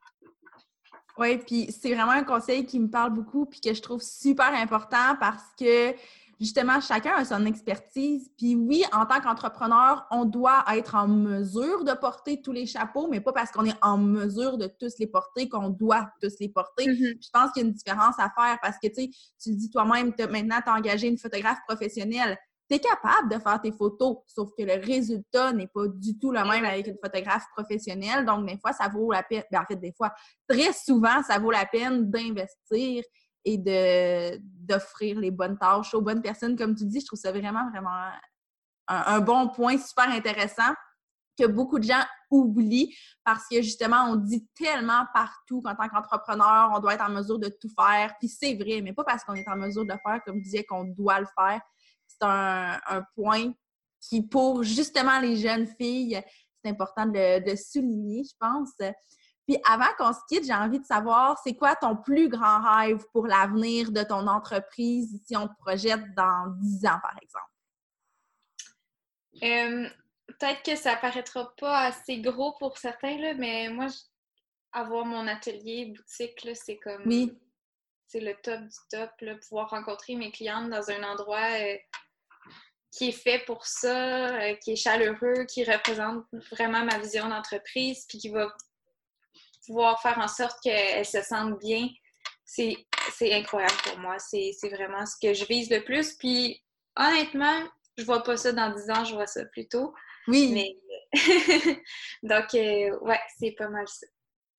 Oui, 1.19 1.39
puis 1.39 1.73
c'est 1.73 1.95
vraiment 1.95 2.13
un 2.13 2.23
conseil 2.23 2.65
qui 2.65 2.79
me 2.79 2.89
parle 2.89 3.13
beaucoup 3.13 3.47
puis 3.47 3.61
que 3.61 3.75
je 3.75 3.83
trouve 3.83 4.01
super 4.01 4.55
important 4.55 5.17
parce 5.19 5.43
que 5.59 5.95
justement, 6.41 6.81
chacun 6.81 7.15
a 7.17 7.25
son 7.25 7.45
expertise. 7.47 8.31
Puis 8.37 8.55
oui, 8.55 8.85
en 8.93 9.07
tant 9.07 9.21
qu'entrepreneur, 9.21 10.07
on 10.11 10.25
doit 10.25 10.65
être 10.73 10.95
en 10.95 11.09
mesure 11.09 11.85
de 11.85 11.93
porter 11.93 12.41
tous 12.41 12.53
les 12.53 12.67
chapeaux, 12.67 13.09
mais 13.09 13.21
pas 13.21 13.33
parce 13.33 13.51
qu'on 13.51 13.65
est 13.65 13.77
en 13.83 13.99
mesure 13.99 14.59
de 14.59 14.67
tous 14.67 14.99
les 14.99 15.07
porter 15.07 15.49
qu'on 15.49 15.71
doit 15.71 16.11
tous 16.21 16.35
les 16.41 16.49
porter. 16.49 16.87
Mm-hmm. 16.87 17.25
Je 17.25 17.31
pense 17.33 17.53
qu'il 17.53 17.63
y 17.63 17.67
a 17.67 17.69
une 17.69 17.75
différence 17.75 18.15
à 18.19 18.31
faire 18.37 18.59
parce 18.63 18.77
que, 18.83 18.89
tu 18.89 18.95
sais, 18.95 19.11
tu 19.43 19.51
le 19.51 19.57
dis 19.57 19.71
toi-même, 19.71 20.13
maintenant, 20.31 20.61
tu 20.63 20.71
as 20.71 20.75
engagé 20.75 21.09
une 21.09 21.19
photographe 21.19 21.59
professionnelle. 21.67 22.39
Tu 22.71 22.77
es 22.77 22.81
capable 22.81 23.31
de 23.31 23.39
faire 23.39 23.61
tes 23.63 23.73
photos, 23.73 24.19
sauf 24.27 24.51
que 24.57 24.63
le 24.63 24.75
résultat 24.85 25.53
n'est 25.53 25.69
pas 25.69 25.89
du 25.89 26.19
tout 26.19 26.31
le 26.31 26.41
même 26.41 26.67
avec 26.67 26.87
une 26.87 26.99
photographe 27.03 27.47
professionnelle. 27.57 28.27
Donc, 28.27 28.47
des 28.47 28.59
fois, 28.59 28.73
ça 28.73 28.89
vaut 28.89 29.11
la 29.11 29.23
peine, 29.23 29.45
ben, 29.51 29.63
en 29.63 29.65
fait, 29.65 29.77
des 29.77 29.93
fois, 29.93 30.13
très 30.47 30.73
souvent, 30.75 31.23
ça 31.23 31.39
vaut 31.39 31.51
la 31.51 31.65
peine 31.65 32.11
d'investir 32.11 33.03
et 33.49 34.41
d'offrir 34.61 35.19
les 35.19 35.31
bonnes 35.31 35.59
tâches 35.59 35.95
aux 35.95 36.03
bonnes 36.03 36.23
personnes. 36.23 36.57
Comme 36.57 36.75
tu 36.75 36.85
dis, 36.85 37.01
je 37.01 37.07
trouve 37.07 37.19
ça 37.19 37.33
vraiment, 37.33 37.69
vraiment 37.71 38.11
un, 38.89 39.21
bon 39.21 39.49
point 39.49 39.79
super 39.79 40.11
intéressant 40.11 40.75
que 41.39 41.47
beaucoup 41.47 41.79
de 41.79 41.85
gens 41.85 42.03
oublient 42.31 42.95
parce 43.25 43.47
que 43.49 43.63
justement, 43.63 44.09
on 44.11 44.17
dit 44.17 44.47
tellement 44.55 45.05
partout 45.15 45.63
qu'en 45.63 45.75
tant 45.75 45.89
qu'entrepreneur, 45.89 46.73
on 46.75 46.81
doit 46.81 46.95
être 46.95 47.05
en 47.05 47.11
mesure 47.11 47.39
de 47.39 47.49
tout 47.49 47.71
faire. 47.79 48.15
Puis 48.19 48.29
c'est 48.29 48.55
vrai, 48.55 48.81
mais 48.83 48.93
pas 48.93 49.05
parce 49.05 49.25
qu'on 49.25 49.35
est 49.35 49.49
en 49.49 49.57
mesure 49.57 49.85
de 49.85 49.93
le 49.93 49.99
faire, 50.05 50.21
comme 50.25 50.39
je 50.39 50.43
disais, 50.43 50.65
qu'on 50.65 50.85
doit 50.85 51.21
le 51.21 51.27
faire. 51.39 51.61
C'est 52.07 52.27
un, 52.27 53.03
point 53.15 53.53
qui, 54.01 54.27
pour 54.27 54.63
justement 54.63 55.21
les 55.21 55.37
jeunes 55.37 55.67
filles, 55.81 56.21
c'est 56.63 56.71
important 56.71 57.07
de, 57.07 57.49
de 57.49 57.57
souligner, 57.57 58.25
je 58.25 58.35
pense. 58.39 58.73
Puis 59.49 59.57
avant 59.65 59.89
qu'on 59.97 60.13
se 60.13 60.21
quitte, 60.29 60.45
j'ai 60.45 60.53
envie 60.53 60.79
de 60.79 60.85
savoir, 60.85 61.41
c'est 61.43 61.55
quoi 61.55 61.75
ton 61.75 61.97
plus 61.97 62.29
grand 62.29 62.61
rêve 62.61 63.03
pour 63.15 63.27
l'avenir 63.27 63.91
de 63.91 64.03
ton 64.03 64.27
entreprise 64.27 65.23
si 65.27 65.35
on 65.39 65.49
te 65.49 65.57
projette 65.59 66.15
dans 66.15 66.53
10 66.61 66.85
ans, 66.85 67.01
par 67.01 67.17
exemple? 67.23 67.47
Euh, 69.43 69.89
peut-être 70.27 70.63
que 70.63 70.77
ça 70.77 70.97
paraîtra 70.97 71.51
pas 71.57 71.87
assez 71.87 72.21
gros 72.21 72.57
pour 72.59 72.77
certains, 72.77 73.17
là, 73.17 73.33
mais 73.33 73.71
moi, 73.71 73.87
avoir 74.73 75.07
mon 75.07 75.27
atelier 75.27 75.95
boutique, 75.97 76.47
c'est 76.55 76.77
comme... 76.77 77.05
Oui. 77.07 77.41
C'est 78.07 78.21
le 78.21 78.35
top 78.43 78.61
du 78.61 78.77
top, 78.91 79.11
là, 79.23 79.35
pouvoir 79.37 79.71
rencontrer 79.71 80.15
mes 80.15 80.31
clientes 80.31 80.69
dans 80.69 80.91
un 80.91 81.03
endroit... 81.05 81.59
Euh, 81.59 81.77
qui 82.91 83.11
est 83.11 83.13
fait 83.13 83.45
pour 83.45 83.67
ça, 83.67 84.29
euh, 84.41 84.55
qui 84.55 84.73
est 84.73 84.77
chaleureux, 84.77 85.45
qui 85.45 85.63
représente 85.63 86.25
vraiment 86.51 86.83
ma 86.87 86.99
vision 86.99 87.29
d'entreprise, 87.29 88.07
puis 88.09 88.17
qui 88.17 88.31
va 88.31 88.51
pouvoir 89.69 90.01
faire 90.01 90.19
en 90.19 90.29
sorte 90.29 90.59
qu'elle 90.63 91.05
se 91.05 91.23
sente 91.23 91.59
bien, 91.61 91.89
c'est 92.45 92.77
incroyable 93.33 93.77
pour 93.85 93.99
moi. 93.99 94.17
C'est 94.19 94.53
vraiment 94.73 95.07
ce 95.07 95.15
que 95.23 95.35
je 95.35 95.45
vise 95.45 95.71
le 95.71 95.85
plus. 95.85 96.15
Puis 96.15 96.63
honnêtement, 96.97 97.63
je 97.97 98.05
vois 98.05 98.23
pas 98.23 98.37
ça 98.37 98.53
dans 98.53 98.75
10 98.75 98.91
ans, 98.91 99.05
je 99.05 99.15
vois 99.15 99.27
ça 99.27 99.45
plus 99.45 99.69
tôt. 99.69 99.95
Oui. 100.27 100.51
Mais 100.53 100.77
donc, 102.23 102.55
euh, 102.55 102.99
ouais, 103.01 103.21
c'est 103.39 103.53
pas 103.53 103.69
mal 103.69 103.87
ça. 103.87 104.07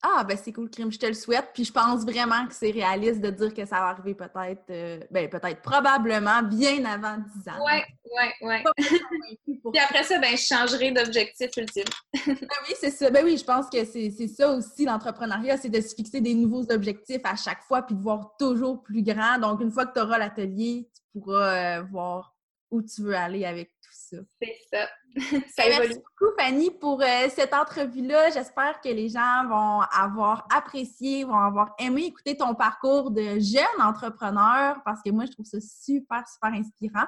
Ah, 0.01 0.23
ben 0.23 0.37
c'est 0.37 0.53
cool, 0.53 0.69
Crime, 0.69 0.91
je 0.91 0.97
te 0.97 1.05
le 1.05 1.13
souhaite. 1.13 1.49
Puis 1.53 1.65
je 1.65 1.73
pense 1.73 2.05
vraiment 2.05 2.47
que 2.47 2.53
c'est 2.53 2.71
réaliste 2.71 3.19
de 3.19 3.31
dire 3.31 3.53
que 3.53 3.65
ça 3.65 3.79
va 3.79 3.87
arriver 3.87 4.15
peut-être, 4.15 4.63
euh, 4.69 4.99
ben 5.11 5.29
peut-être 5.29 5.61
probablement 5.61 6.41
bien 6.43 6.85
avant 6.85 7.17
10 7.17 7.49
ans. 7.49 7.65
Ouais, 7.65 7.85
ouais, 8.15 8.47
ouais. 8.47 8.63
Puis 9.45 9.79
après 9.79 10.03
ça, 10.03 10.19
ben 10.19 10.35
je 10.35 10.43
changerai 10.43 10.91
d'objectif 10.91 11.49
ultime. 11.57 11.85
ben 12.25 12.35
oui, 12.67 12.75
c'est 12.79 12.91
ça. 12.91 13.09
Ben 13.09 13.23
oui, 13.23 13.37
je 13.37 13.43
pense 13.43 13.69
que 13.69 13.83
c'est 13.85 14.27
ça 14.27 14.51
aussi 14.51 14.85
l'entrepreneuriat, 14.85 15.57
c'est 15.57 15.69
de 15.69 15.81
se 15.81 15.95
fixer 15.95 16.21
des 16.21 16.33
nouveaux 16.33 16.71
objectifs 16.71 17.21
à 17.23 17.35
chaque 17.35 17.63
fois 17.63 17.81
puis 17.83 17.95
de 17.95 18.01
voir 18.01 18.35
toujours 18.37 18.81
plus 18.81 19.03
grand. 19.03 19.37
Donc, 19.39 19.61
une 19.61 19.71
fois 19.71 19.85
que 19.85 19.93
tu 19.93 19.99
auras 19.99 20.17
l'atelier, 20.17 20.89
tu 20.93 21.19
pourras 21.19 21.79
euh, 21.79 21.83
voir 21.91 22.35
où 22.71 22.81
tu 22.81 23.01
veux 23.01 23.15
aller 23.15 23.45
avec 23.45 23.69
tout 23.81 23.91
ça. 23.91 24.17
C'est 24.41 24.57
ça. 24.71 24.87
ça 25.49 25.63
ben, 25.63 25.79
Merci 25.79 25.95
beaucoup, 25.95 26.35
Fanny, 26.37 26.71
pour 26.71 27.01
euh, 27.01 27.29
cette 27.29 27.53
entrevue-là. 27.53 28.29
J'espère 28.29 28.79
que 28.81 28.89
les 28.89 29.09
gens 29.09 29.47
vont 29.47 29.81
avoir 29.91 30.47
apprécié, 30.55 31.23
vont 31.23 31.39
avoir 31.39 31.73
aimé 31.79 32.05
écouter 32.05 32.37
ton 32.37 32.53
parcours 32.53 33.11
de 33.11 33.39
jeune 33.39 33.81
entrepreneur 33.81 34.77
parce 34.85 35.01
que 35.03 35.09
moi, 35.09 35.25
je 35.25 35.31
trouve 35.31 35.45
ça 35.45 35.59
super, 35.59 36.23
super 36.27 36.53
inspirant. 36.53 37.07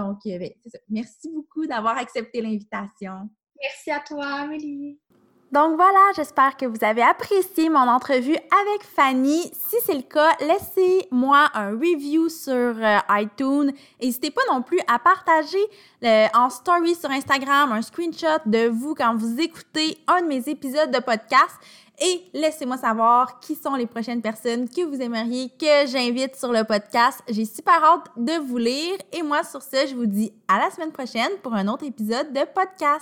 Donc, 0.00 0.18
merci 0.88 1.30
beaucoup 1.30 1.66
d'avoir 1.66 1.98
accepté 1.98 2.40
l'invitation. 2.40 3.28
Merci 3.60 3.90
à 3.90 4.00
toi, 4.00 4.26
Amélie. 4.26 4.98
Donc 5.52 5.74
voilà, 5.74 5.98
j'espère 6.14 6.56
que 6.56 6.64
vous 6.64 6.84
avez 6.84 7.02
apprécié 7.02 7.70
mon 7.70 7.88
entrevue 7.88 8.36
avec 8.36 8.84
Fanny. 8.94 9.50
Si 9.52 9.76
c'est 9.84 9.94
le 9.94 10.02
cas, 10.02 10.30
laissez-moi 10.38 11.48
un 11.54 11.70
review 11.70 12.28
sur 12.28 12.54
euh, 12.54 12.98
iTunes. 13.10 13.72
N'hésitez 14.00 14.30
pas 14.30 14.42
non 14.48 14.62
plus 14.62 14.78
à 14.86 15.00
partager 15.00 15.58
euh, 16.04 16.28
en 16.34 16.50
story 16.50 16.94
sur 16.94 17.10
Instagram 17.10 17.72
un 17.72 17.82
screenshot 17.82 18.38
de 18.46 18.68
vous 18.68 18.94
quand 18.94 19.16
vous 19.16 19.40
écoutez 19.40 19.98
un 20.06 20.22
de 20.22 20.28
mes 20.28 20.48
épisodes 20.48 20.92
de 20.92 21.00
podcast. 21.00 21.58
Et 22.02 22.22
laissez-moi 22.32 22.78
savoir 22.78 23.40
qui 23.40 23.54
sont 23.54 23.74
les 23.74 23.86
prochaines 23.86 24.22
personnes 24.22 24.68
que 24.68 24.82
vous 24.82 25.00
aimeriez 25.02 25.50
que 25.50 25.86
j'invite 25.86 26.34
sur 26.34 26.50
le 26.50 26.64
podcast. 26.64 27.22
J'ai 27.28 27.44
super 27.44 27.84
hâte 27.84 28.06
de 28.16 28.32
vous 28.40 28.56
lire. 28.56 28.96
Et 29.12 29.22
moi, 29.22 29.42
sur 29.44 29.62
ce, 29.62 29.86
je 29.86 29.94
vous 29.94 30.06
dis 30.06 30.32
à 30.48 30.58
la 30.58 30.70
semaine 30.70 30.92
prochaine 30.92 31.30
pour 31.42 31.52
un 31.52 31.68
autre 31.68 31.84
épisode 31.84 32.32
de 32.32 32.40
podcast. 32.54 32.98